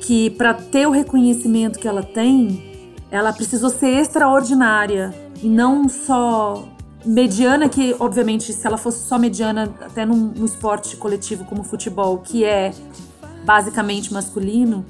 [0.00, 6.68] que para ter o reconhecimento que ela tem, ela precisou ser extraordinária e não só
[7.04, 11.64] mediana, que obviamente se ela fosse só mediana até num, num esporte coletivo como o
[11.64, 12.72] futebol, que é
[13.44, 14.86] basicamente masculino,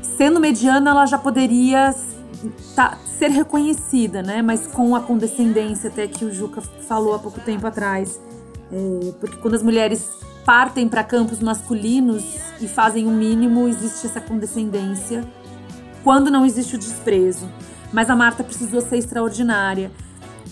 [0.00, 1.92] sendo mediana ela já poderia
[2.74, 4.42] tá, ser reconhecida, né?
[4.42, 8.20] Mas com a condescendência até que o Juca falou há pouco tempo atrás.
[8.72, 10.08] É, porque quando as mulheres
[10.44, 12.24] partem para campos masculinos
[12.60, 15.24] e fazem o mínimo, existe essa condescendência.
[16.02, 17.48] Quando não existe o desprezo.
[17.92, 19.90] Mas a Marta precisou ser extraordinária.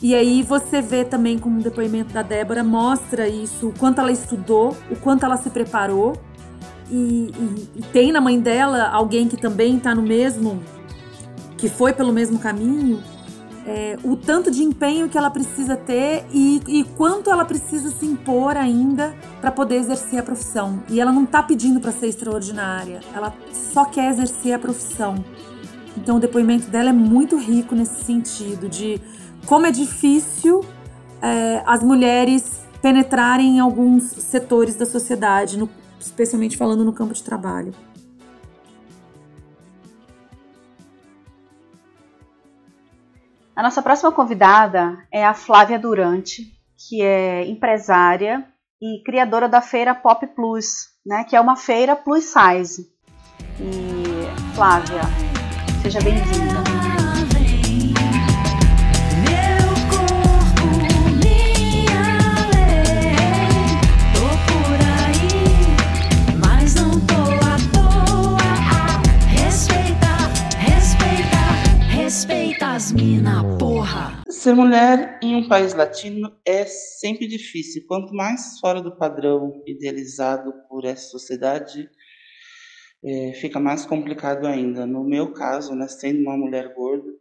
[0.02, 4.12] E aí você vê também como o depoimento da Débora mostra isso, o quanto ela
[4.12, 6.16] estudou, o quanto ela se preparou.
[6.90, 10.60] E, e, e tem na mãe dela alguém que também está no mesmo
[11.60, 13.02] que foi pelo mesmo caminho,
[13.66, 18.06] é, o tanto de empenho que ela precisa ter e, e quanto ela precisa se
[18.06, 20.82] impor ainda para poder exercer a profissão.
[20.88, 25.22] E ela não está pedindo para ser extraordinária, ela só quer exercer a profissão.
[25.96, 28.98] Então o depoimento dela é muito rico nesse sentido de
[29.44, 30.64] como é difícil
[31.20, 37.22] é, as mulheres penetrarem em alguns setores da sociedade, no, especialmente falando no campo de
[37.22, 37.74] trabalho.
[43.60, 48.42] A nossa próxima convidada é a Flávia Durante, que é empresária
[48.80, 52.86] e criadora da feira Pop Plus, né, que é uma feira plus size.
[53.60, 55.02] E Flávia,
[55.82, 56.79] seja bem-vinda.
[72.80, 74.22] As mina, porra.
[74.28, 77.84] Ser mulher em um país latino é sempre difícil.
[77.86, 81.90] Quanto mais fora do padrão idealizado por essa sociedade,
[83.04, 84.86] é, fica mais complicado ainda.
[84.86, 87.12] No meu caso, né, sendo uma mulher gorda,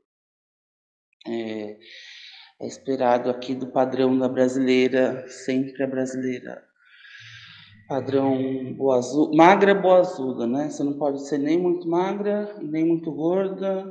[1.28, 1.78] é,
[2.62, 6.70] é esperado aqui do padrão da brasileira, sempre a brasileira
[7.90, 8.38] padrão
[8.76, 10.70] boazu, magra boazuda, né?
[10.70, 13.84] Você não pode ser nem muito magra, nem muito gorda,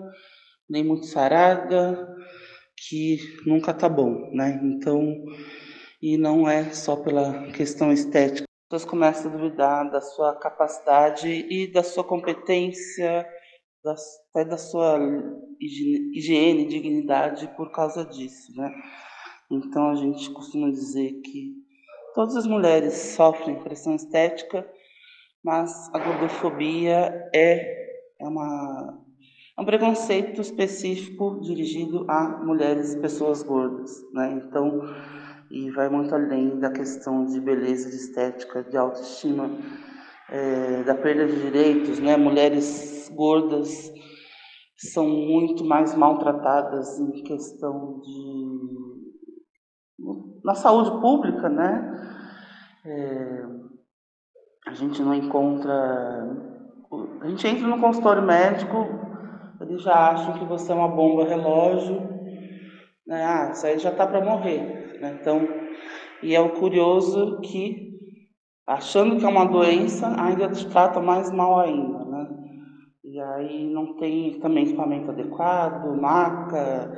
[0.69, 2.17] nem muito sarada,
[2.77, 4.61] que nunca tá bom, né?
[4.63, 5.15] Então,
[6.01, 8.45] e não é só pela questão estética.
[8.45, 13.27] As pessoas começam a duvidar da sua capacidade e da sua competência,
[14.31, 14.99] até da sua
[15.61, 18.71] higiene, dignidade por causa disso, né?
[19.51, 21.55] Então a gente costuma dizer que
[22.15, 24.69] todas as mulheres sofrem pressão estética,
[25.43, 29.08] mas a gordofobia é, é uma
[29.59, 34.31] é um preconceito específico dirigido a mulheres e pessoas gordas, né?
[34.31, 34.83] Então,
[35.51, 39.51] e vai muito além da questão de beleza, de estética, de autoestima,
[40.31, 42.17] é, da perda de direitos, né?
[42.17, 43.93] Mulheres gordas
[44.77, 48.69] são muito mais maltratadas em questão de
[50.45, 52.31] na saúde pública, né?
[52.87, 53.45] É,
[54.69, 56.31] a gente não encontra,
[57.21, 59.08] a gente entra no consultório médico
[59.61, 62.01] eles já acham que você é uma bomba relógio,
[63.07, 63.25] né?
[63.25, 64.99] Ah, isso aí já está para morrer.
[65.01, 65.19] Né?
[65.21, 65.49] Então,
[66.23, 67.99] e é o curioso que,
[68.67, 72.29] achando que é uma doença, ainda te trata mais mal ainda, né?
[73.05, 76.93] E aí não tem também equipamento adequado, maca,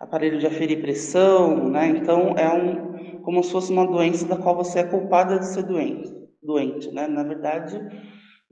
[0.00, 1.88] aparelho de aferir pressão, né?
[1.88, 5.64] Então é um como se fosse uma doença da qual você é culpada de ser
[5.64, 7.06] doente, doente, né?
[7.06, 7.80] Na verdade,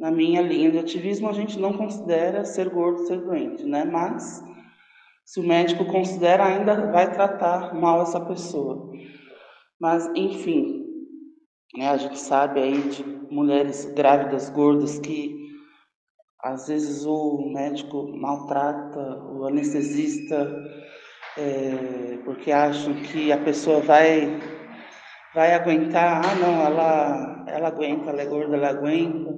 [0.03, 3.85] na minha linha de ativismo, a gente não considera ser gordo ser doente, né?
[3.85, 4.43] Mas
[5.25, 8.91] se o médico considera, ainda vai tratar mal essa pessoa.
[9.81, 10.85] Mas, enfim,
[11.79, 15.41] né, a gente sabe aí de mulheres grávidas gordas que
[16.43, 20.53] às vezes o médico maltrata, o anestesista,
[21.39, 24.41] é, porque acham que a pessoa vai
[25.33, 29.33] vai aguentar, ah não, ela, ela aguenta, ela é gorda, ela aguenta.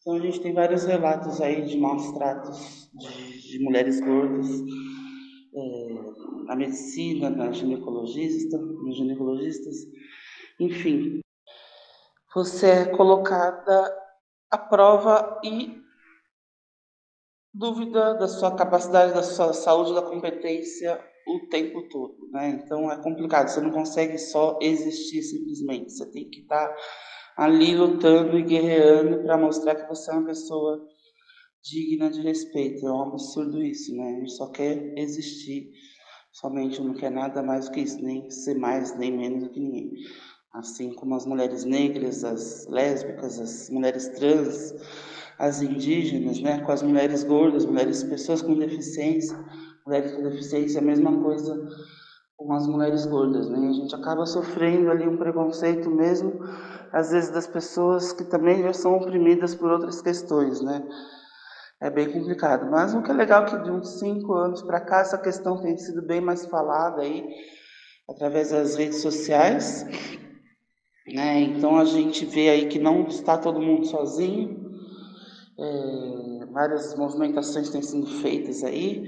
[0.00, 4.48] Então a gente tem vários relatos aí de maus tratos de, de mulheres gordas
[5.54, 5.94] é,
[6.46, 9.76] na medicina, na ginecologista, nos ginecologistas,
[10.58, 11.20] enfim.
[12.34, 13.94] Você é colocada
[14.50, 15.78] à prova e
[17.52, 22.48] dúvida da sua capacidade, da sua saúde, da competência o tempo todo, né?
[22.50, 23.48] Então é complicado.
[23.48, 25.92] Você não consegue só existir simplesmente.
[25.92, 26.74] Você tem que estar
[27.36, 30.86] ali lutando e guerreando para mostrar que você é uma pessoa
[31.62, 32.86] digna de respeito.
[32.86, 34.16] É um absurdo isso, né?
[34.16, 35.70] A gente só quer existir,
[36.32, 39.60] somente não quer nada mais do que isso, nem ser mais nem menos do que
[39.60, 39.92] ninguém.
[40.52, 44.74] Assim como as mulheres negras, as lésbicas, as mulheres trans,
[45.38, 46.60] as indígenas, né?
[46.60, 49.38] Com as mulheres gordas, mulheres, pessoas com deficiência,
[49.86, 51.68] mulheres com deficiência, é a mesma coisa
[52.36, 53.68] com as mulheres gordas, né?
[53.68, 56.40] A gente acaba sofrendo ali um preconceito mesmo,
[56.92, 60.82] às vezes das pessoas que também já são oprimidas por outras questões, né?
[61.80, 62.70] é bem complicado.
[62.70, 65.60] Mas o que é legal é que de uns cinco anos para cá essa questão
[65.62, 67.26] tem sido bem mais falada aí
[68.08, 69.86] através das redes sociais,
[71.06, 71.40] né?
[71.40, 74.68] Então a gente vê aí que não está todo mundo sozinho.
[75.58, 79.04] É, várias movimentações têm sido feitas aí.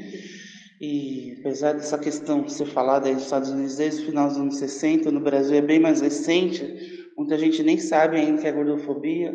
[0.80, 4.56] E apesar dessa questão ser falada aí nos Estados Unidos desde o final dos anos
[4.56, 9.32] 60, no Brasil é bem mais recente, muita gente nem sabe ainda que é gordofobia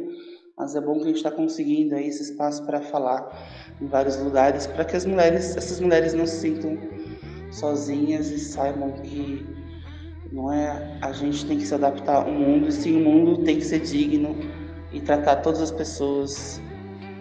[0.58, 3.30] mas é bom que a gente está conseguindo aí esse espaço para falar
[3.80, 6.76] em vários lugares, para que as mulheres, essas mulheres não se sintam
[7.52, 9.46] sozinhas e saibam que
[10.32, 13.66] não é a gente tem que se adaptar ao mundo, sim o mundo tem que
[13.66, 14.36] ser digno
[14.92, 16.60] e tratar todas as pessoas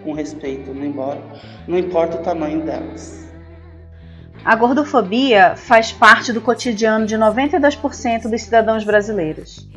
[0.02, 1.20] com respeito, não embora,
[1.68, 3.25] não importa o tamanho delas.
[4.46, 9.68] A gordofobia faz parte do cotidiano de 92% dos cidadãos brasileiros.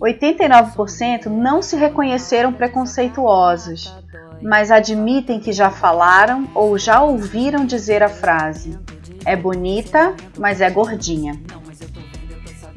[0.00, 3.92] 89% não se reconheceram preconceituosos,
[4.40, 8.78] mas admitem que já falaram ou já ouviram dizer a frase:
[9.24, 11.32] é bonita, mas é gordinha.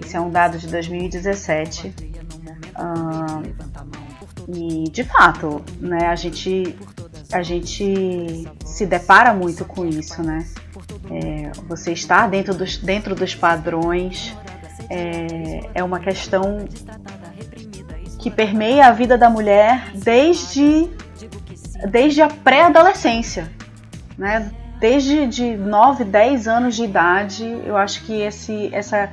[0.04, 1.94] Esse é um dado de 2017.
[4.48, 6.76] e de fato, né, a gente
[7.32, 10.46] a gente se depara muito com isso, né?
[11.10, 14.36] É, você estar dentro dos, dentro dos padrões
[14.90, 16.68] é, é uma questão
[18.20, 20.90] que permeia a vida da mulher desde,
[21.90, 23.52] desde a pré-adolescência,
[24.18, 24.52] né?
[24.80, 29.10] Desde de 9, 10 anos de idade, eu acho que esse, essa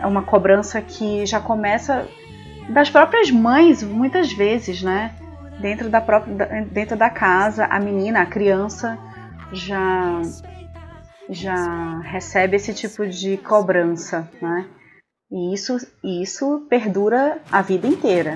[0.00, 2.06] é uma cobrança que já começa
[2.68, 5.14] das próprias mães, muitas vezes, né?
[5.60, 8.98] Dentro da própria, dentro da casa, a menina, a criança
[9.52, 10.20] já
[11.30, 14.66] já recebe esse tipo de cobrança, né?
[15.30, 18.34] E isso, isso perdura a vida inteira.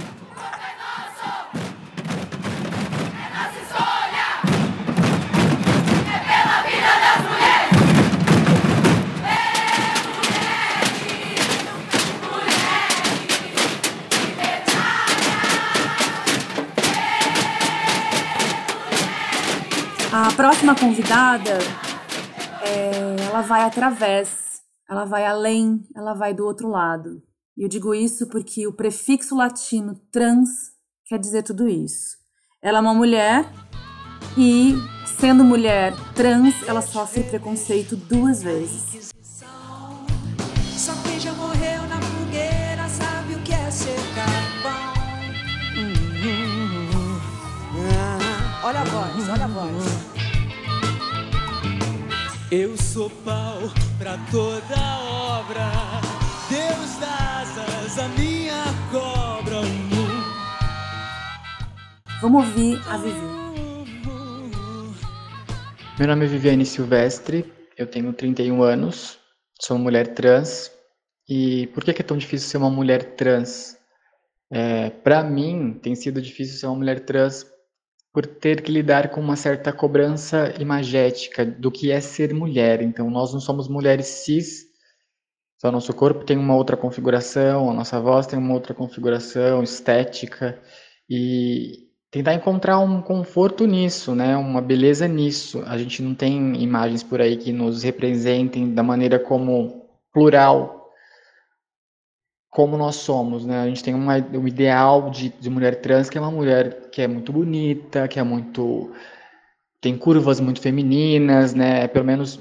[20.32, 21.58] A próxima convidada,
[22.62, 24.42] é, ela vai através
[24.92, 27.22] ela vai além, ela vai do outro lado.
[27.56, 30.50] E eu digo isso porque o prefixo latino trans
[31.06, 32.18] quer dizer tudo isso.
[32.60, 33.50] Ela é uma mulher
[34.36, 34.74] e,
[35.18, 39.12] sendo mulher trans, ela sofre preconceito duas vezes.
[40.76, 44.92] Só quem já morreu na fogueira sabe o que é ser carvão.
[48.62, 50.01] Olha a voz, olha a voz.
[52.54, 53.60] Eu sou pau
[53.96, 55.70] pra toda obra,
[56.50, 59.62] Deus das asas, a minha cobra.
[62.20, 63.16] Vamos ouvir a Vivi.
[65.98, 69.18] Meu nome é Viviane Silvestre, eu tenho 31 anos,
[69.58, 70.70] sou mulher trans.
[71.26, 73.78] E por que é tão difícil ser uma mulher trans?
[74.52, 77.46] É, Para mim, tem sido difícil ser uma mulher trans
[78.12, 82.82] por ter que lidar com uma certa cobrança imagética do que é ser mulher.
[82.82, 84.66] Então, nós não somos mulheres cis
[85.58, 90.60] Só nosso corpo tem uma outra configuração, a nossa voz tem uma outra configuração estética
[91.08, 94.36] e tentar encontrar um conforto nisso, né?
[94.36, 95.62] Uma beleza nisso.
[95.66, 100.81] A gente não tem imagens por aí que nos representem da maneira como plural
[102.52, 103.62] como nós somos, né?
[103.62, 107.00] A gente tem uma, um ideal de, de mulher trans que é uma mulher que
[107.00, 108.92] é muito bonita, que é muito
[109.80, 111.88] tem curvas muito femininas, né?
[111.88, 112.38] Pelo menos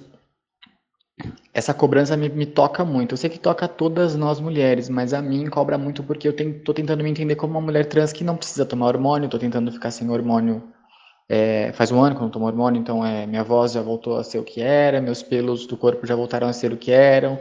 [1.54, 3.14] essa cobrança me, me, toca muito.
[3.14, 6.76] Eu sei que toca todas nós mulheres, mas a mim cobra muito porque eu estou
[6.76, 9.92] tentando me entender como uma mulher trans que não precisa tomar hormônio, estou tentando ficar
[9.92, 10.62] sem hormônio.
[11.30, 14.18] É, faz um ano que eu não tomo hormônio, então é, minha voz já voltou
[14.18, 16.92] a ser o que era, meus pelos do corpo já voltaram a ser o que
[16.92, 17.40] eram,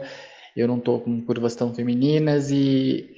[0.55, 3.09] eu não estou com curvas tão femininas e.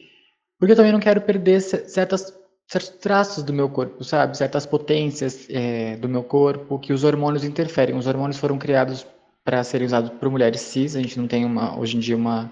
[0.60, 2.34] Porque eu também não quero perder certas,
[2.68, 4.38] certos traços do meu corpo, sabe?
[4.38, 7.96] Certas potências é, do meu corpo que os hormônios interferem.
[7.96, 9.06] Os hormônios foram criados
[9.44, 10.96] para serem usados por mulheres cis.
[10.96, 12.52] A gente não tem uma, hoje em dia uma,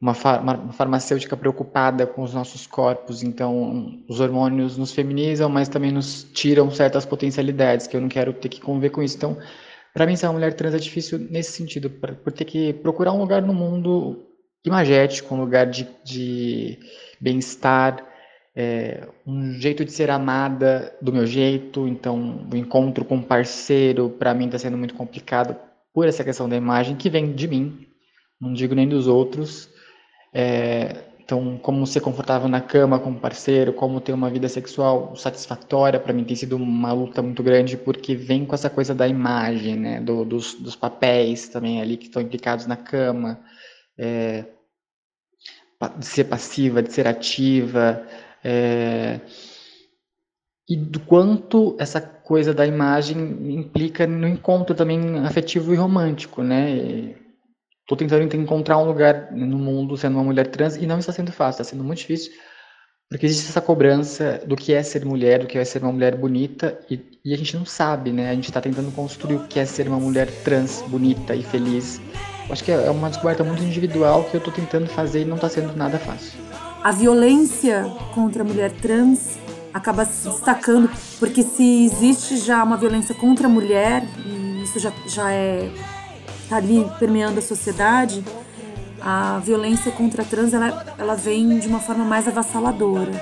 [0.00, 3.22] uma, uma, farmacêutica preocupada com os nossos corpos.
[3.22, 8.32] Então, os hormônios nos feminizam, mas também nos tiram certas potencialidades, que eu não quero
[8.32, 9.16] ter que conviver com isso.
[9.16, 9.36] Então,
[9.98, 13.18] para mim, ser uma mulher trans é difícil nesse sentido, por ter que procurar um
[13.18, 14.28] lugar no mundo
[14.64, 16.78] imagético, um lugar de, de
[17.20, 18.06] bem-estar,
[18.54, 21.88] é, um jeito de ser amada do meu jeito.
[21.88, 25.56] Então, o encontro com um parceiro, para mim, está sendo muito complicado
[25.92, 27.84] por essa questão da imagem que vem de mim,
[28.40, 29.68] não digo nem dos outros.
[30.32, 35.14] É, então, como ser confortável na cama com um parceiro, como ter uma vida sexual
[35.14, 39.06] satisfatória, para mim tem sido uma luta muito grande, porque vem com essa coisa da
[39.06, 43.38] imagem, né, do, dos, dos papéis também ali que estão implicados na cama,
[43.98, 44.46] é,
[45.98, 48.06] de ser passiva, de ser ativa,
[48.42, 49.20] é,
[50.66, 53.18] e do quanto essa coisa da imagem
[53.52, 57.27] implica no encontro também afetivo e romântico, né?
[57.88, 61.32] Estou tentando encontrar um lugar no mundo sendo uma mulher trans e não está sendo
[61.32, 62.32] fácil, está sendo muito difícil,
[63.08, 66.14] porque existe essa cobrança do que é ser mulher, do que é ser uma mulher
[66.14, 68.28] bonita e, e a gente não sabe, né?
[68.28, 71.98] A gente está tentando construir o que é ser uma mulher trans bonita e feliz.
[72.46, 75.36] Eu acho que é uma descoberta muito individual que eu estou tentando fazer e não
[75.36, 76.38] está sendo nada fácil.
[76.84, 77.84] A violência
[78.14, 79.38] contra a mulher trans
[79.72, 84.92] acaba se destacando, porque se existe já uma violência contra a mulher, e isso já,
[85.06, 85.70] já é
[86.48, 88.24] tá ali permeando a sociedade,
[89.00, 93.12] a violência contra a trans ela, ela vem de uma forma mais avassaladora,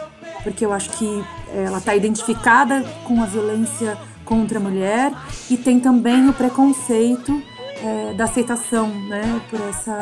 [0.43, 5.13] porque eu acho que ela está identificada com a violência contra a mulher
[5.51, 7.43] e tem também o preconceito
[7.83, 10.01] é, da aceitação, né, por essa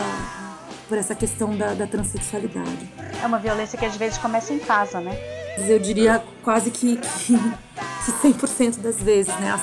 [0.89, 2.89] por essa questão da, da transexualidade.
[3.23, 5.17] É uma violência que às vezes começa em casa, né?
[5.67, 9.59] Eu diria quase que, que, que 100% das vezes, né?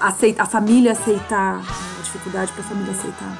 [0.00, 1.62] A, aceita, a família aceitar,
[2.10, 3.36] dificuldade para a família aceitar.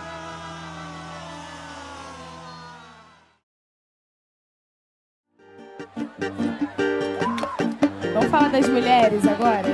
[8.15, 9.69] Vamos falar das mulheres agora?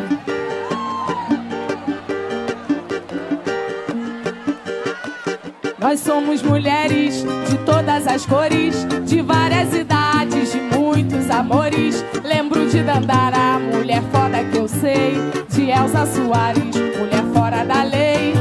[5.79, 12.03] Nós somos mulheres de todas as cores, de várias idades, de muitos amores.
[12.25, 15.15] Lembro de Dandara, mulher foda que eu sei,
[15.51, 18.36] de Elsa Soares, mulher fora da lei.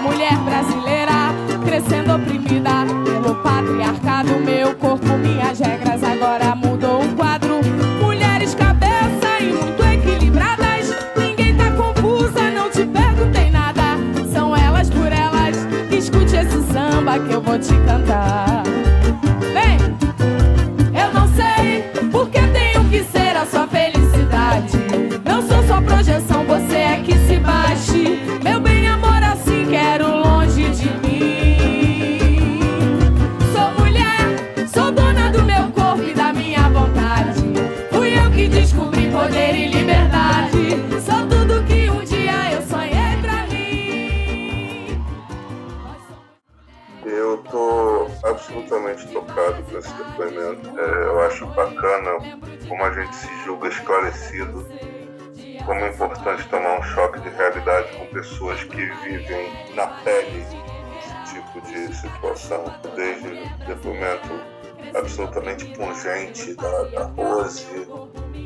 [0.00, 1.34] Mulher brasileira,
[1.64, 4.38] crescendo oprimida pelo patriarcado.
[4.40, 7.60] Meu corpo, minhas regras, agora mudou o quadro.
[8.00, 13.98] Mulheres cabeça e muito equilibradas, ninguém tá confusa, não te perguntei nada.
[14.32, 15.56] São elas por elas,
[15.90, 18.47] escute esse samba que eu vou te cantar.
[51.58, 54.64] Bacana como a gente se julga esclarecido,
[55.66, 60.46] como é importante tomar um choque de realidade com pessoas que vivem na pele
[60.98, 62.64] esse tipo de situação.
[62.94, 64.40] Desde o depoimento
[64.96, 67.66] absolutamente pungente da, da Rose,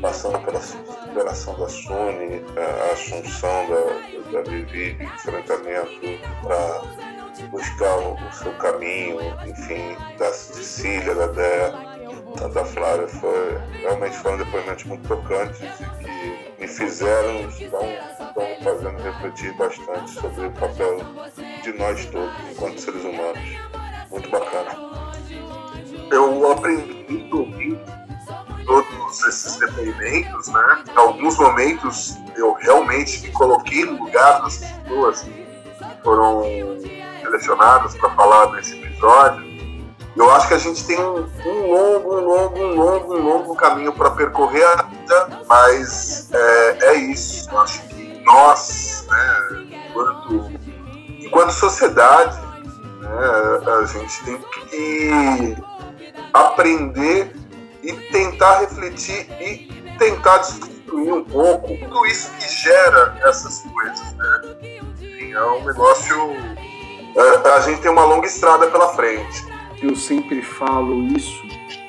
[0.01, 6.01] passando pela superação da Suni, a assunção da, da Vivi, enfrentamento
[6.41, 11.92] para buscar o, o seu caminho, enfim, da Cecília, da
[12.35, 12.47] Dé.
[12.49, 13.07] da Flávia.
[13.07, 15.65] Foi, realmente foram depoimentos muito tocantes e
[16.03, 20.97] que me fizeram, estão, estão fazendo refletir bastante sobre o papel
[21.63, 23.57] de nós todos, enquanto seres humanos.
[24.09, 24.93] Muito bacana.
[26.11, 27.79] Eu aprendi ouvindo
[28.65, 30.83] todos esses depoimentos, né?
[30.91, 35.45] Em alguns momentos eu realmente me coloquei no lugar das pessoas que
[36.03, 36.43] foram
[37.21, 39.52] selecionadas para falar nesse episódio.
[40.15, 41.25] Eu acho que a gente tem um,
[41.71, 47.49] longo, um longo, um longo, um longo caminho para percorrer ainda, mas é, é, isso.
[47.49, 50.51] Eu acho que nós, né, enquanto,
[51.19, 52.39] enquanto sociedade,
[52.99, 54.37] né, a gente tem
[54.69, 55.55] que
[56.31, 57.35] aprender
[57.81, 64.13] e tentar refletir e tentar destruir um pouco tudo isso que gera essas coisas.
[64.13, 64.41] Né?
[65.01, 66.15] Enfim, é um negócio.
[67.15, 69.52] É, a gente tem uma longa estrada pela frente.
[69.83, 71.43] Eu sempre falo isso.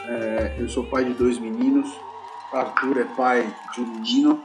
[0.08, 1.88] É, eu sou pai de dois meninos.
[2.52, 4.42] Arthur é pai de um menino.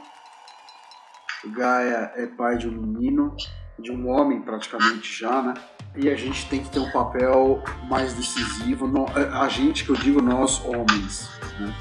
[1.46, 3.34] Gaia é pai de um menino,
[3.76, 5.54] de um homem praticamente já, né?
[5.96, 8.86] E a gente tem que ter um papel mais decisivo.
[9.16, 11.28] A gente, que eu digo nós, homens,
[11.58, 11.74] né?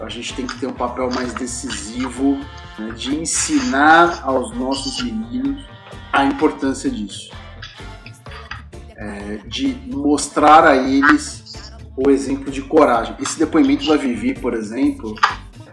[0.00, 2.36] A gente tem que ter um papel mais decisivo
[2.76, 2.90] né?
[2.96, 5.64] de ensinar aos nossos meninos
[6.12, 7.30] a importância disso.
[9.02, 13.16] É, de mostrar a eles o exemplo de coragem.
[13.18, 15.14] Esse depoimento da Vivi, por exemplo,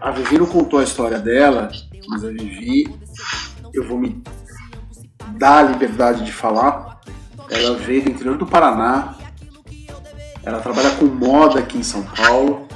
[0.00, 1.68] a Vivi não contou a história dela,
[2.08, 2.88] mas a Vivi,
[3.74, 4.22] eu vou me
[5.36, 7.00] dar a liberdade de falar.
[7.50, 9.16] Ela veio do interior do Paraná,
[10.42, 12.66] ela trabalha com moda aqui em São Paulo.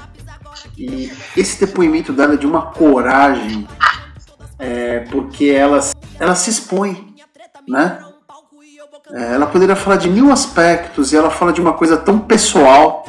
[0.76, 3.66] E esse depoimento dela é de uma coragem,
[4.58, 5.80] é, porque ela,
[6.18, 7.14] ela se expõe,
[7.68, 8.02] né?
[9.12, 13.04] É, ela poderia falar de mil aspectos e ela fala de uma coisa tão pessoal,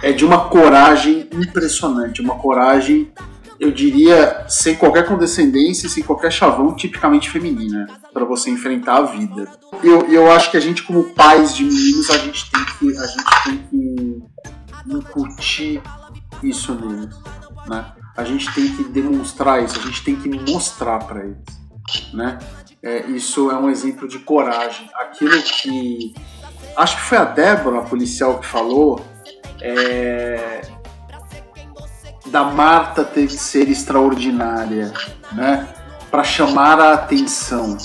[0.00, 3.12] é de uma coragem impressionante, uma coragem,
[3.58, 9.50] eu diria, sem qualquer condescendência, sem qualquer chavão, tipicamente feminina, para você enfrentar a vida.
[9.82, 13.06] Eu, eu acho que a gente, como pais de meninos, a gente tem que, a
[13.06, 14.22] gente tem que
[14.86, 15.82] incutir
[16.44, 17.14] isso neles,
[17.68, 17.86] né?
[18.16, 22.38] A gente tem que demonstrar isso, a gente tem que mostrar para eles, né?
[22.82, 24.88] É, isso é um exemplo de coragem.
[24.94, 26.14] Aquilo que
[26.76, 29.04] acho que foi a Débora, a policial, que falou
[29.60, 30.62] é,
[32.26, 34.92] da Marta ter que ser extraordinária,
[35.32, 35.68] né?
[36.10, 37.76] Para chamar a atenção,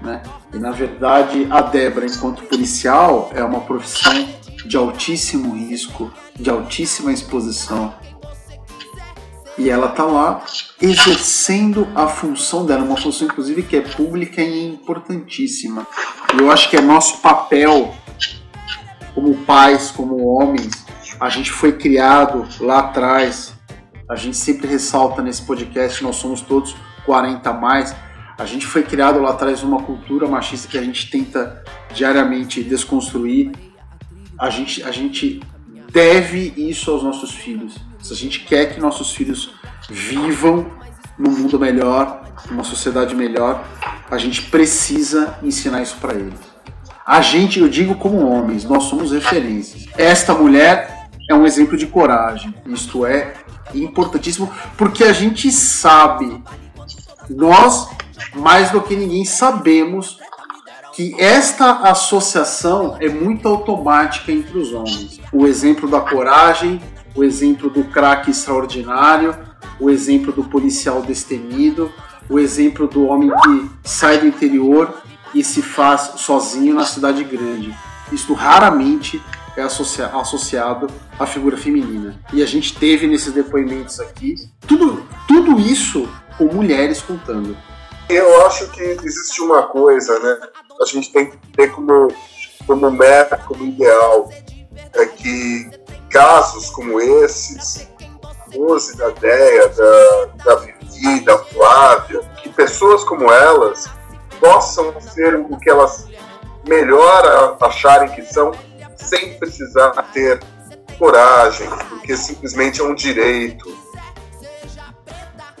[0.00, 0.22] né?
[0.52, 4.26] E na verdade a Débora, enquanto policial, é uma profissão
[4.64, 7.94] de altíssimo risco, de altíssima exposição.
[9.56, 10.44] E ela tá lá
[10.80, 15.86] exercendo a função dela, uma função inclusive que é pública e importantíssima.
[16.38, 17.94] Eu acho que é nosso papel
[19.14, 20.84] como pais, como homens,
[21.20, 23.54] a gente foi criado lá atrás.
[24.10, 26.76] A gente sempre ressalta nesse podcast, nós somos todos
[27.06, 27.94] 40 a mais.
[28.36, 31.64] A gente foi criado lá atrás uma cultura machista que a gente tenta
[31.94, 33.52] diariamente desconstruir.
[34.38, 35.40] A gente, a gente
[35.90, 37.76] deve isso aos nossos filhos.
[38.04, 39.50] Se a gente quer que nossos filhos
[39.88, 40.70] vivam
[41.18, 43.64] num mundo melhor, numa sociedade melhor,
[44.10, 46.38] a gente precisa ensinar isso para eles.
[47.06, 49.86] A gente, eu digo como homens, nós somos referências.
[49.96, 52.54] Esta mulher é um exemplo de coragem.
[52.66, 53.36] Isto é
[53.72, 56.44] importantíssimo porque a gente sabe,
[57.30, 57.88] nós
[58.34, 60.18] mais do que ninguém sabemos
[60.94, 65.18] que esta associação é muito automática entre os homens.
[65.32, 66.82] O exemplo da coragem,
[67.14, 69.36] o exemplo do craque extraordinário,
[69.78, 71.92] o exemplo do policial destemido,
[72.28, 75.02] o exemplo do homem que sai do interior
[75.34, 77.76] e se faz sozinho na cidade grande.
[78.12, 79.20] Isto raramente
[79.56, 80.88] é associa associado
[81.18, 82.18] à figura feminina.
[82.32, 84.34] E a gente teve nesses depoimentos aqui
[84.66, 87.56] tudo, tudo isso com mulheres contando.
[88.08, 90.38] Eu acho que existe uma coisa, né?
[90.80, 92.08] A gente tem que ter como,
[92.66, 94.28] como meta, como ideal,
[94.92, 95.70] é que
[96.14, 97.88] casos como esses,
[98.54, 103.90] Rose, da Deia, da, da Vivi, da Flávia, que pessoas como elas
[104.38, 106.08] possam ser o que elas
[106.64, 108.52] melhor acharem que são,
[108.96, 110.40] sem precisar ter
[111.00, 113.76] coragem, porque simplesmente é um direito.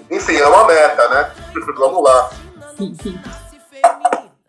[0.08, 1.32] Enfim, é uma meta, né?
[1.76, 2.30] vamos lá.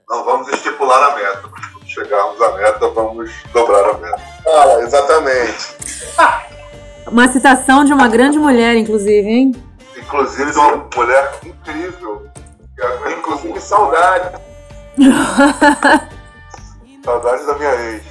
[0.08, 1.65] Não vamos estipular a meta.
[1.96, 4.22] Chegarmos à meta, vamos dobrar a meta.
[4.46, 5.76] Ah, exatamente.
[7.08, 9.52] Uma citação de uma grande mulher, inclusive, hein?
[9.96, 12.28] Inclusive de uma mulher incrível.
[13.18, 14.42] Inclusive saudade.
[17.06, 18.04] saudade da minha ex.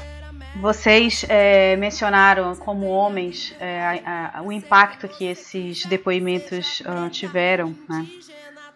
[0.62, 7.74] Vocês é, mencionaram como homens é, a, a, o impacto que esses depoimentos uh, tiveram,
[7.86, 8.06] né?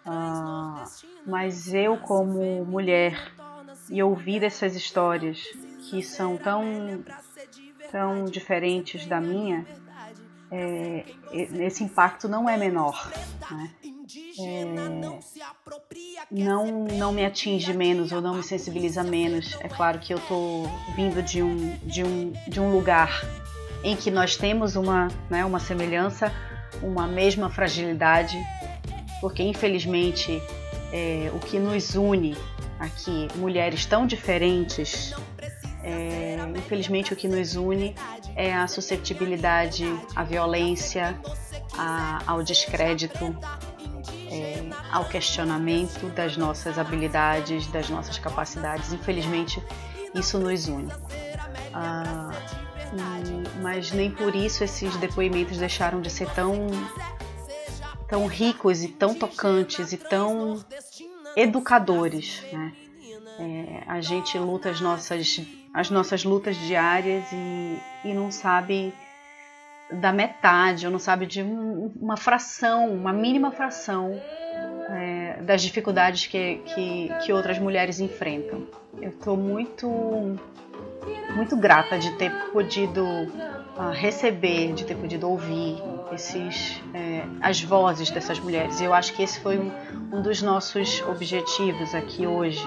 [0.04, 0.82] Uh,
[1.24, 3.32] mas eu, como mulher,
[3.90, 5.42] e ouvir essas histórias
[5.88, 6.62] que são tão,
[7.90, 9.66] tão diferentes da minha,
[10.50, 13.10] é, esse impacto não é menor.
[13.50, 13.70] Né?
[14.40, 14.64] É,
[16.30, 19.56] não, não me atinge menos ou não me sensibiliza menos.
[19.60, 23.22] É claro que eu estou vindo de um, de, um, de um lugar
[23.84, 26.32] em que nós temos uma, né, uma semelhança,
[26.82, 28.36] uma mesma fragilidade,
[29.20, 30.42] porque infelizmente
[30.92, 32.36] é, o que nos une
[32.78, 35.12] aqui, mulheres tão diferentes,
[35.82, 37.94] é, infelizmente o que nos une
[38.34, 39.84] é a suscetibilidade
[40.14, 41.18] à violência,
[41.76, 43.36] a, ao descrédito,
[44.30, 48.92] é, ao questionamento das nossas habilidades, das nossas capacidades.
[48.92, 49.62] Infelizmente,
[50.14, 50.92] isso nos une.
[51.72, 52.30] Ah,
[53.60, 56.68] mas nem por isso esses depoimentos deixaram de ser tão,
[58.08, 60.64] tão ricos e tão tocantes e tão
[61.38, 62.44] educadores.
[62.52, 62.72] Né?
[63.38, 65.40] É, a gente luta as nossas,
[65.72, 68.92] as nossas lutas diárias e, e não sabe
[69.90, 74.20] da metade, ou não sabe de uma fração, uma mínima fração
[74.90, 78.66] é, das dificuldades que, que, que, outras mulheres enfrentam.
[79.00, 79.88] Eu estou muito,
[81.34, 83.02] muito grata de ter podido
[83.92, 85.80] receber, de ter podido ouvir
[86.12, 88.80] esses, é, as vozes dessas mulheres.
[88.80, 89.70] E eu acho que esse foi um,
[90.12, 92.66] um dos nossos objetivos aqui hoje,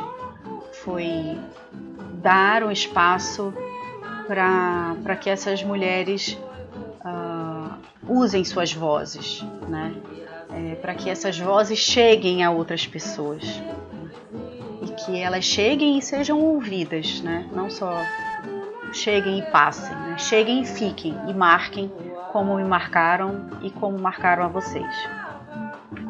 [0.84, 1.38] foi
[2.22, 3.54] dar um espaço
[4.28, 6.38] para que essas mulheres
[7.04, 7.74] uh,
[8.08, 9.94] usem suas vozes, né?
[10.54, 13.62] É, para que essas vozes cheguem a outras pessoas
[14.82, 17.48] e que elas cheguem e sejam ouvidas, né?
[17.54, 18.02] Não só
[18.92, 20.18] cheguem e passem, né?
[20.18, 21.92] cheguem e fiquem e marquem
[22.32, 24.94] como me marcaram e como marcaram a vocês.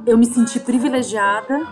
[0.06, 1.68] Eu me senti privilegiada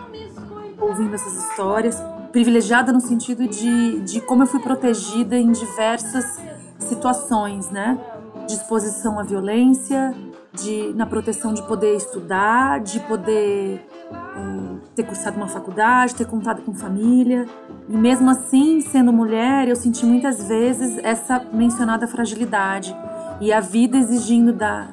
[0.80, 6.40] ouvindo essas histórias, privilegiada no sentido de, de como eu fui protegida em diversas
[6.80, 7.99] situações, né?
[8.48, 10.15] De exposição à violência,
[10.53, 16.61] de, na proteção de poder estudar, de poder é, ter cursado uma faculdade, ter contado
[16.61, 17.45] com família.
[17.90, 22.95] E mesmo assim, sendo mulher, eu senti muitas vezes essa mencionada fragilidade
[23.41, 24.90] e a vida exigindo da,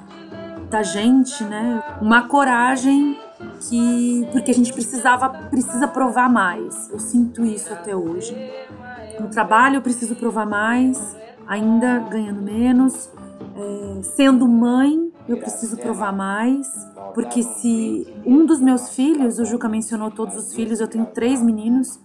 [0.71, 3.19] da gente, né, uma coragem
[3.69, 6.91] que porque a gente precisava precisa provar mais.
[6.91, 8.35] Eu sinto isso até hoje.
[9.21, 11.15] No trabalho eu preciso provar mais,
[11.47, 13.11] ainda ganhando menos.
[13.59, 16.67] É, sendo mãe, eu preciso provar mais,
[17.15, 21.43] porque se um dos meus filhos, o Juca mencionou todos os filhos, eu tenho três
[21.43, 21.99] meninos,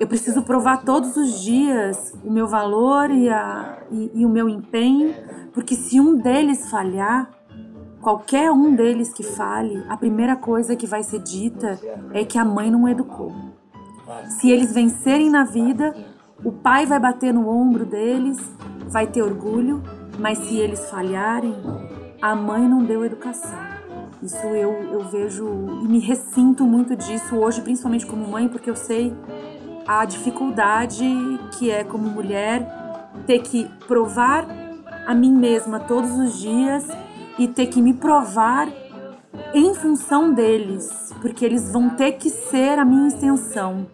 [0.00, 4.48] eu preciso provar todos os dias o meu valor e, a, e, e o meu
[4.48, 5.14] empenho,
[5.52, 7.30] porque se um deles falhar,
[8.00, 11.78] qualquer um deles que fale, a primeira coisa que vai ser dita
[12.14, 13.30] é que a mãe não educou.
[14.40, 15.94] Se eles vencerem na vida,
[16.42, 18.38] o pai vai bater no ombro deles,
[18.88, 19.82] vai ter orgulho,
[20.18, 21.54] mas se eles falharem,
[22.22, 23.68] a mãe não deu educação.
[24.22, 25.46] Isso eu, eu vejo
[25.82, 29.14] e me ressinto muito disso hoje, principalmente como mãe, porque eu sei
[29.90, 31.04] a dificuldade
[31.58, 32.64] que é como mulher
[33.26, 34.46] ter que provar
[35.04, 36.86] a mim mesma todos os dias
[37.36, 38.68] e ter que me provar
[39.52, 43.84] em função deles, porque eles vão ter que ser a minha extensão.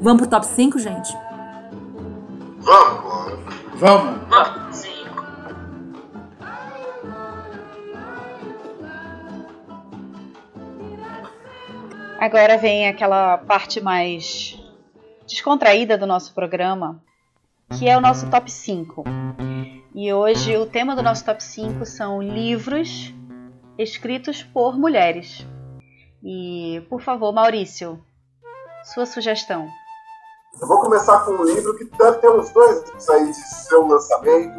[0.00, 1.16] Vamos pro top 5, gente?
[2.58, 3.38] Vamos!
[3.76, 4.28] Vamos!
[4.28, 4.82] Vamos!
[12.18, 14.61] Agora vem aquela parte mais
[15.26, 17.02] descontraída do nosso programa,
[17.78, 19.04] que é o nosso top 5.
[19.94, 23.14] E hoje o tema do nosso top 5 são livros
[23.78, 25.46] escritos por mulheres.
[26.22, 28.02] E, por favor, Maurício,
[28.84, 29.68] sua sugestão.
[30.60, 33.86] Eu vou começar com um livro que deve ter uns dois anos aí de seu
[33.86, 34.58] lançamento.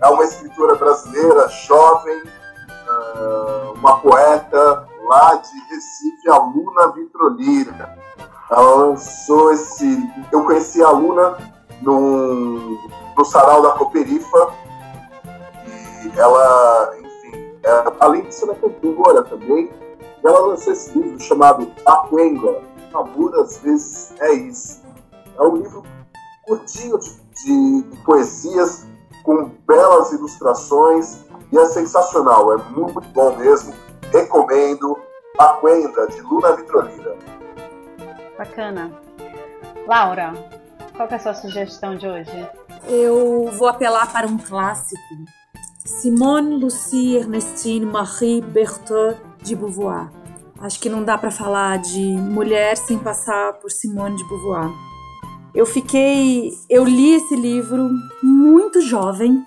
[0.00, 2.22] É uma escritora brasileira, jovem,
[3.74, 7.98] uma poeta, lá de Recife, a Luna Vitrolira.
[8.52, 9.98] Ela lançou esse.
[10.30, 11.38] Eu conheci a Luna
[11.80, 12.78] no,
[13.16, 14.52] no sarau da Coperifa.
[16.04, 19.70] E ela, enfim, é, além de ser uma cantora também,
[20.22, 22.60] ela lançou esse livro chamado Aquenga.
[22.92, 24.82] Amor às vezes é isso.
[25.38, 25.82] É um livro
[26.44, 28.86] curtinho de, de poesias,
[29.22, 31.20] com belas ilustrações,
[31.50, 33.72] e é sensacional, é muito bom mesmo
[34.12, 34.98] recomendo
[35.38, 37.16] Aquenda, de Luna Vitrolina.
[38.42, 38.90] Bacana.
[39.86, 40.32] Laura,
[40.96, 42.50] qual é a sua sugestão de hoje?
[42.88, 45.00] eu vou apelar para um clássico.
[45.84, 50.10] Simone Lucie Ernestine Marie Berthaud de Beauvoir.
[50.58, 54.72] Acho que não dá para falar de mulher sem passar por Simone de Beauvoir.
[55.54, 57.90] Eu fiquei, eu li esse livro
[58.20, 59.40] muito jovem.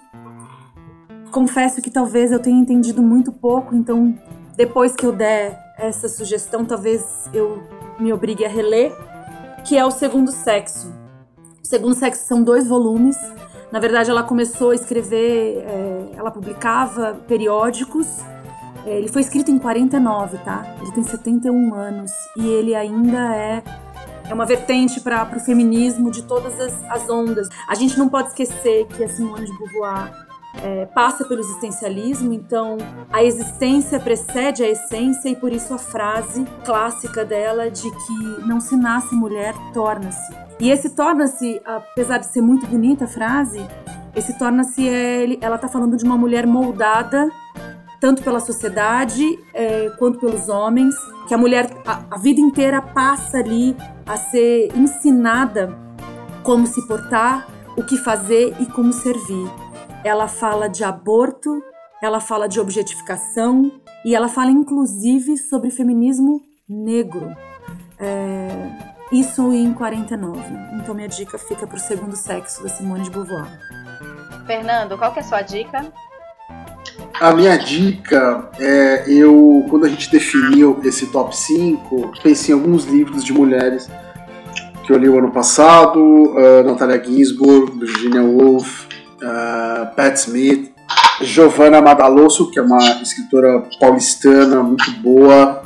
[1.31, 4.17] Confesso que talvez eu tenha entendido muito pouco, então
[4.55, 7.61] depois que eu der essa sugestão, talvez eu
[7.99, 8.95] me obrigue a reler,
[9.65, 10.93] que é o Segundo Sexo.
[11.63, 13.17] O Segundo Sexo são dois volumes.
[13.71, 18.07] Na verdade, ela começou a escrever, é, ela publicava periódicos.
[18.85, 20.75] É, ele foi escrito em 49, tá?
[20.81, 23.63] Ele tem 71 anos e ele ainda é
[24.27, 27.47] é uma vertente para o feminismo de todas as, as, ondas.
[27.67, 30.24] A gente não pode esquecer que a Simone de Beauvoir
[30.63, 32.77] é, passa pelo existencialismo, então
[33.11, 38.59] a existência precede a essência e por isso a frase clássica dela de que não
[38.59, 40.33] se nasce mulher, torna-se.
[40.59, 43.65] E esse torna-se, apesar de ser muito bonita a frase,
[44.15, 47.29] esse torna-se, é, ela está falando de uma mulher moldada
[47.99, 50.93] tanto pela sociedade é, quanto pelos homens,
[51.27, 53.75] que a mulher a, a vida inteira passa ali
[54.05, 55.75] a ser ensinada
[56.43, 59.49] como se portar, o que fazer e como servir.
[60.05, 61.63] Ela fala de aborto,
[61.99, 63.71] ela fala de objetificação
[64.05, 67.35] e ela fala inclusive sobre feminismo negro.
[67.97, 68.47] É,
[69.11, 70.39] isso em 49.
[70.75, 73.47] Então minha dica fica para o segundo sexo da Simone de Beauvoir.
[74.45, 75.91] Fernando, qual que é a sua dica?
[77.19, 82.85] A minha dica é eu, quando a gente definiu esse top 5, pensei em alguns
[82.85, 83.89] livros de mulheres
[84.85, 88.84] que eu li o ano passado, uh, Natalia Ginsburg, Virginia Woolf,
[89.25, 90.71] uh, Pat Smith,
[91.21, 95.63] Giovanna Madalosso, que é uma escritora paulistana muito boa.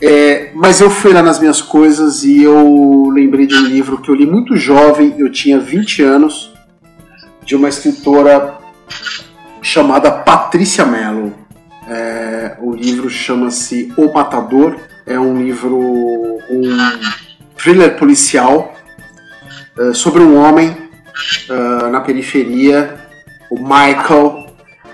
[0.00, 4.10] É, mas eu fui lá nas minhas coisas e eu lembrei de um livro que
[4.10, 6.52] eu li muito jovem, eu tinha 20 anos,
[7.44, 8.58] de uma escritora
[9.62, 11.32] chamada Patrícia Mello.
[11.88, 14.76] É, o livro chama-se O Matador.
[15.06, 16.62] É um livro, um
[17.56, 18.74] thriller policial
[19.78, 20.85] uh, sobre um homem
[21.48, 22.96] uh, na periferia,
[23.50, 24.46] o Michael.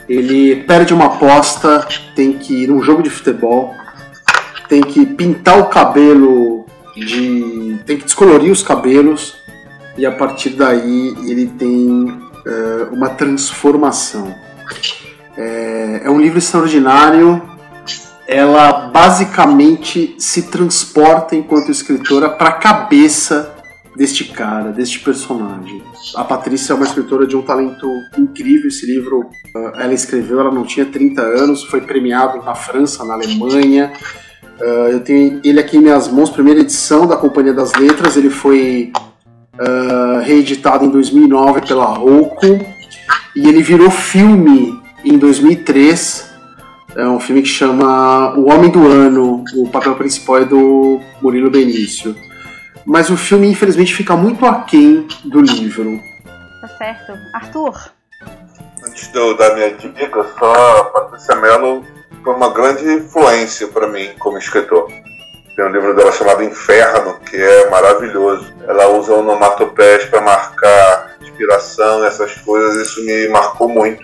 [0.09, 3.74] Ele perde uma aposta, tem que ir num jogo de futebol,
[4.69, 6.66] tem que pintar o cabelo
[6.97, 7.78] de.
[7.86, 9.36] tem que descolorir os cabelos
[9.97, 14.35] e a partir daí ele tem uh, uma transformação.
[15.36, 17.43] É, é um livro extraordinário.
[18.27, 23.61] Ela basicamente se transporta enquanto escritora para a cabeça
[23.97, 25.82] deste cara, deste personagem.
[26.14, 27.86] A Patrícia é uma escritora de um talento
[28.16, 28.69] incrível.
[28.69, 33.14] Esse livro uh, ela escreveu, ela não tinha 30 anos, foi premiado na França, na
[33.14, 33.93] Alemanha.
[34.60, 38.16] Uh, eu tenho ele aqui em minhas mãos, primeira edição da Companhia das Letras.
[38.16, 38.93] Ele foi
[39.55, 42.47] uh, reeditado em 2009 pela Rocco
[43.36, 46.32] e ele virou filme em 2003.
[46.94, 49.44] É um filme que chama O Homem do Ano.
[49.55, 52.14] O papel principal é do Murilo Benício.
[52.85, 56.01] Mas o filme, infelizmente, fica muito aquém do livro.
[56.61, 57.13] Tá certo.
[57.35, 57.93] Arthur?
[58.87, 61.85] Antes de eu dar minha dica, só a Patrícia Mello
[62.23, 64.91] foi uma grande influência para mim como escritor.
[65.57, 68.53] Tem um livro dela chamado Inferno, que é maravilhoso.
[68.67, 72.89] Ela usa onomatopeias para marcar inspiração, essas coisas.
[72.89, 74.03] Isso me marcou muito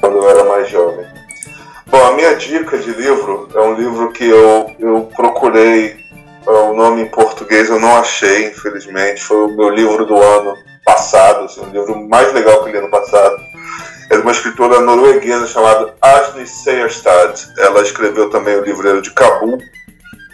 [0.00, 1.06] quando eu era mais jovem.
[1.86, 5.96] Bom, a minha dica de livro é um livro que eu, eu procurei
[6.46, 9.22] o nome em português, eu não achei, infelizmente.
[9.22, 12.78] Foi o meu livro do ano passado, assim, o livro mais legal que eu li
[12.78, 13.36] ano passado.
[14.10, 17.34] É de uma escritora norueguesa chamada Ashley Seierstad.
[17.58, 19.58] Ela escreveu também o livreiro de Cabul.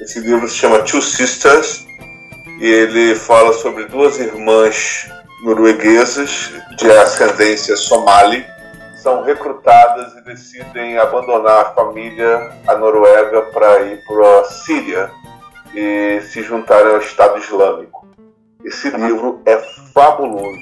[0.00, 1.84] Esse livro se chama Two Sisters
[2.60, 5.08] e ele fala sobre duas irmãs
[5.42, 8.44] norueguesas de ascendência somali
[9.02, 15.10] são recrutadas e decidem abandonar a família, a Noruega, para ir para a Síria
[15.74, 18.06] e se juntarem ao Estado Islâmico.
[18.64, 19.56] Esse livro é
[19.92, 20.60] fabuloso,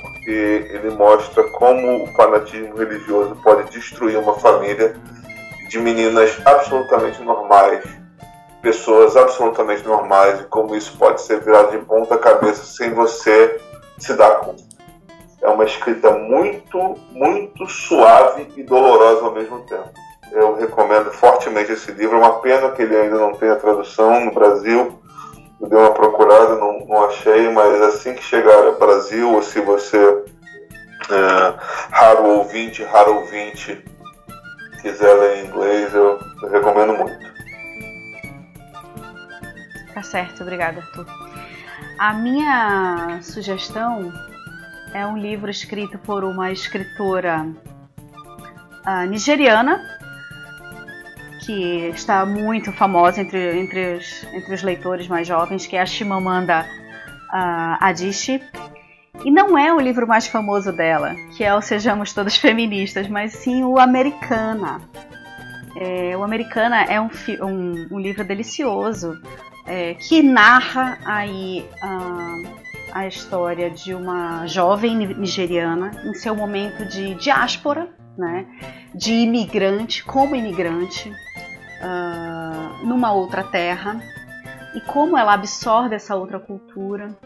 [0.00, 4.94] porque ele mostra como o fanatismo religioso pode destruir uma família
[5.68, 7.84] de meninas absolutamente normais,
[8.62, 13.60] pessoas absolutamente normais, e como isso pode ser virado de ponta cabeça sem você
[13.98, 14.62] se dar conta.
[15.42, 19.90] É uma escrita muito, muito suave e dolorosa ao mesmo tempo.
[20.32, 22.16] Eu recomendo fortemente esse livro.
[22.16, 25.00] É uma pena que ele ainda não tenha tradução no Brasil.
[25.60, 29.60] Eu dei uma procurada, não, não achei, mas assim que chegar ao Brasil, ou se
[29.60, 30.24] você,
[31.10, 31.54] é,
[31.90, 33.84] raro ouvinte, raro ouvinte,
[34.80, 37.30] quiser ler em inglês, eu, eu recomendo muito.
[39.92, 41.06] Tá certo, obrigada, Arthur.
[41.98, 44.10] A minha sugestão
[44.94, 47.46] é um livro escrito por uma escritora
[48.86, 49.99] uh, nigeriana
[51.44, 55.86] que está muito famosa entre, entre, os, entre os leitores mais jovens, que é a
[55.86, 56.66] Chimamanda
[57.32, 58.42] uh, Adichie.
[59.24, 63.32] E não é o livro mais famoso dela, que é o Sejamos Todas Feministas, mas
[63.32, 64.80] sim o Americana.
[65.76, 67.10] É, o Americana é um,
[67.42, 69.20] um, um livro delicioso
[69.66, 72.48] é, que narra aí uh,
[72.92, 78.46] a história de uma jovem nigeriana em seu momento de diáspora, né,
[78.94, 84.00] de imigrante, como imigrante, uh, numa outra terra,
[84.74, 87.16] e como ela absorve essa outra cultura.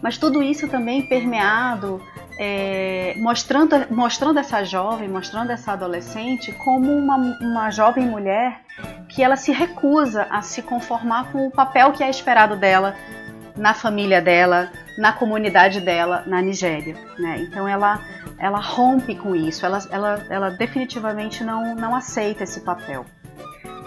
[0.00, 2.00] Mas tudo isso também permeado,
[2.38, 8.60] é, mostrando, mostrando essa jovem, mostrando essa adolescente como uma, uma jovem mulher
[9.08, 12.94] que ela se recusa a se conformar com o papel que é esperado dela
[13.56, 16.96] na família dela, na comunidade dela na Nigéria.
[17.18, 17.38] Né?
[17.42, 18.00] Então ela,
[18.44, 23.06] ela rompe com isso, ela, ela, ela definitivamente não, não aceita esse papel.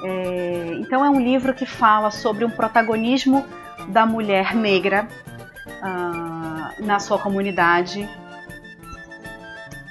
[0.03, 3.45] É, então é um livro que fala sobre um protagonismo
[3.89, 5.07] da mulher negra
[5.67, 8.09] uh, na sua comunidade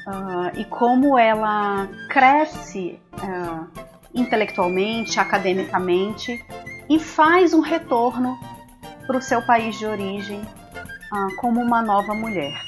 [0.04, 3.68] uh, e como ela cresce uh,
[4.12, 6.44] intelectualmente, academicamente
[6.90, 8.36] e faz um retorno
[9.06, 10.42] para o seu país de origem
[11.36, 12.66] como uma nova mulher.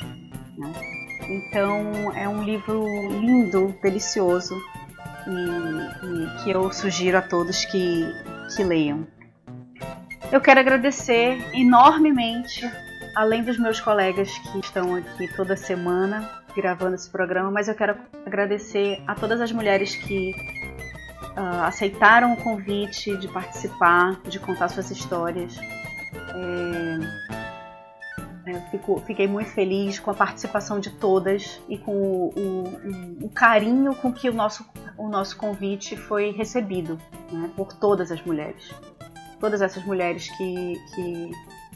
[0.57, 0.98] Né?
[1.28, 2.84] Então é um livro
[3.20, 4.56] lindo, delicioso
[5.26, 8.10] e, e que eu sugiro a todos que,
[8.56, 9.06] que leiam.
[10.32, 12.60] Eu quero agradecer enormemente,
[13.14, 17.96] além dos meus colegas que estão aqui toda semana gravando esse programa, mas eu quero
[18.26, 20.32] agradecer a todas as mulheres que
[21.36, 25.56] uh, aceitaram o convite de participar, de contar suas histórias.
[25.56, 27.48] É,
[28.53, 33.29] eu fico, fiquei muito feliz com a participação de todas e com o, o, o
[33.31, 34.65] carinho com que o nosso,
[34.97, 36.99] o nosso convite foi recebido
[37.33, 38.73] né, por todas as mulheres.
[39.41, 41.31] Todas essas mulheres que, que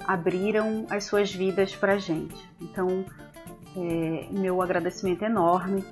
[0.07, 2.37] abriram as suas vidas para a gente.
[2.61, 3.05] Então,
[3.77, 5.85] é, meu agradecimento é enorme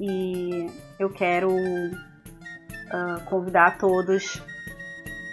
[0.00, 4.42] e eu quero uh, convidar todos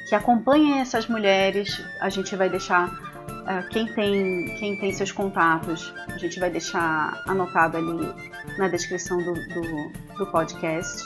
[0.07, 1.81] que acompanhem essas mulheres.
[1.99, 3.10] A gente vai deixar
[3.41, 8.13] Uh, quem, tem, quem tem seus contatos, a gente vai deixar anotado ali
[8.57, 11.03] na descrição do, do, do podcast.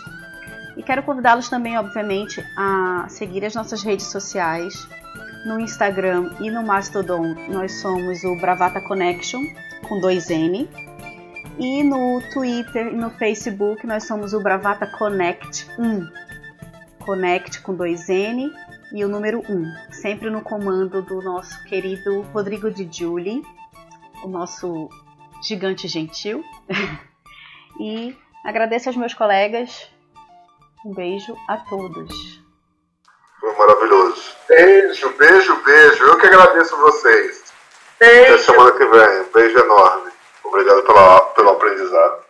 [0.75, 4.87] E quero convidá-los também, obviamente, a seguir as nossas redes sociais.
[5.45, 9.41] No Instagram e no Mastodon, nós somos o Bravata Connection,
[9.87, 10.67] com dois N.
[11.57, 16.07] E no Twitter e no Facebook, nós somos o Bravata Connect 1.
[17.05, 18.51] Connect com dois N
[18.95, 23.43] e o número 1, sempre no comando do nosso querido Rodrigo de Giuli,
[24.23, 24.89] o nosso
[25.43, 26.41] gigante gentil.
[27.77, 28.15] e
[28.45, 29.91] agradeço aos meus colegas.
[30.85, 32.41] Um beijo a todos.
[33.41, 34.33] Foi maravilhoso.
[34.47, 36.03] Beijo, beijo, beijo.
[36.05, 37.53] Eu que agradeço vocês.
[37.99, 38.33] Beijo.
[38.33, 39.21] Até semana que vem.
[39.23, 40.11] Um beijo enorme.
[40.41, 42.23] Obrigado pela, pelo aprendizado.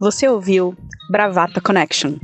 [0.00, 0.74] Você ouviu
[1.10, 2.16] Bravata Connection.